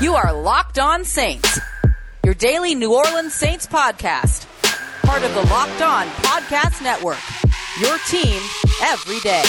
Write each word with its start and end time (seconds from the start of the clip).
You 0.00 0.14
are 0.14 0.32
Locked 0.32 0.78
On 0.78 1.04
Saints, 1.04 1.60
your 2.24 2.32
daily 2.32 2.74
New 2.74 2.94
Orleans 2.94 3.34
Saints 3.34 3.66
podcast, 3.66 4.46
part 5.02 5.22
of 5.22 5.34
the 5.34 5.42
Locked 5.42 5.82
On 5.82 6.06
Podcast 6.22 6.82
Network. 6.82 7.18
Your 7.78 7.98
team 8.08 8.40
every 8.82 9.20
day. 9.20 9.42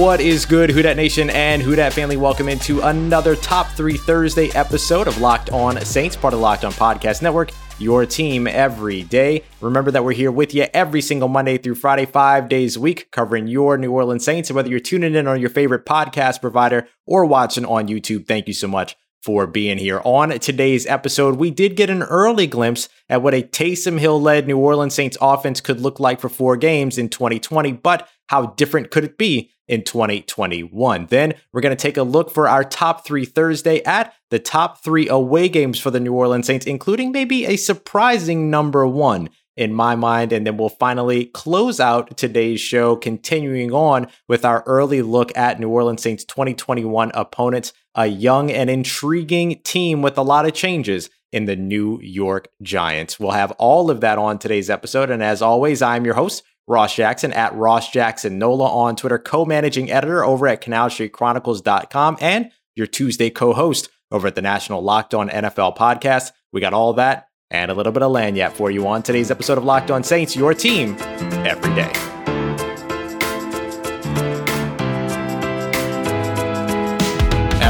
What 0.00 0.22
is 0.22 0.46
good, 0.46 0.70
Who 0.70 0.80
Dat 0.80 0.96
Nation 0.96 1.28
and 1.28 1.60
Who 1.60 1.76
Dat 1.76 1.92
family? 1.92 2.16
Welcome 2.16 2.48
into 2.48 2.80
another 2.80 3.36
Top 3.36 3.66
3 3.72 3.98
Thursday 3.98 4.48
episode 4.52 5.06
of 5.06 5.20
Locked 5.20 5.50
On 5.50 5.78
Saints, 5.84 6.16
part 6.16 6.32
of 6.32 6.40
the 6.40 6.42
Locked 6.42 6.64
On 6.64 6.72
Podcast 6.72 7.20
Network, 7.20 7.50
your 7.78 8.06
team 8.06 8.46
every 8.46 9.02
day. 9.02 9.42
Remember 9.60 9.90
that 9.90 10.04
we're 10.04 10.12
here 10.12 10.32
with 10.32 10.54
you 10.54 10.66
every 10.72 11.00
single 11.00 11.28
Monday 11.28 11.58
through 11.58 11.74
Friday, 11.74 12.06
five 12.06 12.48
days 12.48 12.76
a 12.76 12.80
week, 12.80 13.10
covering 13.10 13.46
your 13.46 13.76
New 13.76 13.92
Orleans 13.92 14.24
Saints. 14.24 14.50
And 14.50 14.56
whether 14.56 14.68
you're 14.68 14.80
tuning 14.80 15.14
in 15.14 15.26
on 15.26 15.40
your 15.40 15.50
favorite 15.50 15.84
podcast 15.84 16.40
provider 16.40 16.88
or 17.06 17.24
watching 17.24 17.64
on 17.64 17.88
YouTube, 17.88 18.26
thank 18.26 18.48
you 18.48 18.54
so 18.54 18.68
much 18.68 18.96
for 19.26 19.46
being 19.46 19.76
here. 19.76 20.00
On 20.04 20.30
today's 20.38 20.86
episode, 20.86 21.36
we 21.36 21.50
did 21.50 21.74
get 21.74 21.90
an 21.90 22.04
early 22.04 22.46
glimpse 22.46 22.88
at 23.08 23.22
what 23.22 23.34
a 23.34 23.42
Taysom 23.42 23.98
Hill 23.98 24.22
led 24.22 24.46
New 24.46 24.56
Orleans 24.56 24.94
Saints 24.94 25.18
offense 25.20 25.60
could 25.60 25.80
look 25.80 25.98
like 25.98 26.20
for 26.20 26.28
four 26.28 26.56
games 26.56 26.96
in 26.96 27.08
2020, 27.08 27.72
but 27.72 28.08
how 28.28 28.46
different 28.46 28.90
could 28.90 29.04
it 29.04 29.18
be 29.18 29.50
in 29.68 29.82
2021? 29.82 31.06
Then 31.06 31.34
we're 31.52 31.60
going 31.60 31.76
to 31.76 31.80
take 31.80 31.96
a 31.96 32.02
look 32.02 32.30
for 32.30 32.48
our 32.48 32.64
top 32.64 33.06
three 33.06 33.24
Thursday 33.24 33.82
at 33.84 34.14
the 34.30 34.38
top 34.38 34.82
three 34.82 35.08
away 35.08 35.48
games 35.48 35.78
for 35.78 35.90
the 35.90 36.00
New 36.00 36.12
Orleans 36.12 36.46
Saints, 36.46 36.66
including 36.66 37.12
maybe 37.12 37.46
a 37.46 37.56
surprising 37.56 38.50
number 38.50 38.86
one 38.86 39.28
in 39.56 39.72
my 39.72 39.96
mind. 39.96 40.32
And 40.32 40.46
then 40.46 40.56
we'll 40.56 40.68
finally 40.68 41.26
close 41.26 41.80
out 41.80 42.16
today's 42.16 42.60
show, 42.60 42.96
continuing 42.96 43.72
on 43.72 44.08
with 44.28 44.44
our 44.44 44.62
early 44.66 45.02
look 45.02 45.36
at 45.36 45.58
New 45.58 45.68
Orleans 45.68 46.02
Saints 46.02 46.24
2021 46.24 47.10
opponents, 47.14 47.72
a 47.94 48.06
young 48.06 48.50
and 48.50 48.68
intriguing 48.68 49.60
team 49.64 50.02
with 50.02 50.18
a 50.18 50.22
lot 50.22 50.46
of 50.46 50.52
changes 50.52 51.08
in 51.32 51.46
the 51.46 51.56
New 51.56 52.00
York 52.00 52.48
Giants. 52.62 53.18
We'll 53.18 53.32
have 53.32 53.52
all 53.52 53.90
of 53.90 54.00
that 54.00 54.18
on 54.18 54.38
today's 54.38 54.70
episode. 54.70 55.10
And 55.10 55.22
as 55.22 55.42
always, 55.42 55.82
I'm 55.82 56.04
your 56.04 56.14
host, 56.14 56.42
Ross 56.68 56.94
Jackson 56.94 57.32
at 57.32 57.54
Ross 57.54 57.90
Jackson 57.90 58.38
Nola 58.38 58.66
on 58.66 58.96
Twitter, 58.96 59.18
co-managing 59.18 59.90
editor 59.90 60.24
over 60.24 60.48
at 60.48 60.62
CanalStreetChronicles.com, 60.62 62.18
and 62.20 62.50
your 62.74 62.86
Tuesday 62.86 63.30
co-host 63.30 63.88
over 64.10 64.26
at 64.28 64.34
the 64.34 64.42
National 64.42 64.82
Locked 64.82 65.14
On 65.14 65.28
NFL 65.28 65.76
podcast. 65.76 66.32
We 66.52 66.60
got 66.60 66.74
all 66.74 66.92
that 66.94 67.28
and 67.50 67.70
a 67.70 67.74
little 67.74 67.92
bit 67.92 68.02
of 68.02 68.10
lagniappe 68.10 68.52
for 68.52 68.70
you 68.70 68.86
on 68.86 69.02
today's 69.02 69.30
episode 69.30 69.58
of 69.58 69.64
Locked 69.64 69.90
On 69.90 70.02
Saints, 70.02 70.34
your 70.34 70.54
team 70.54 70.96
every 71.44 71.74
day. 71.74 72.15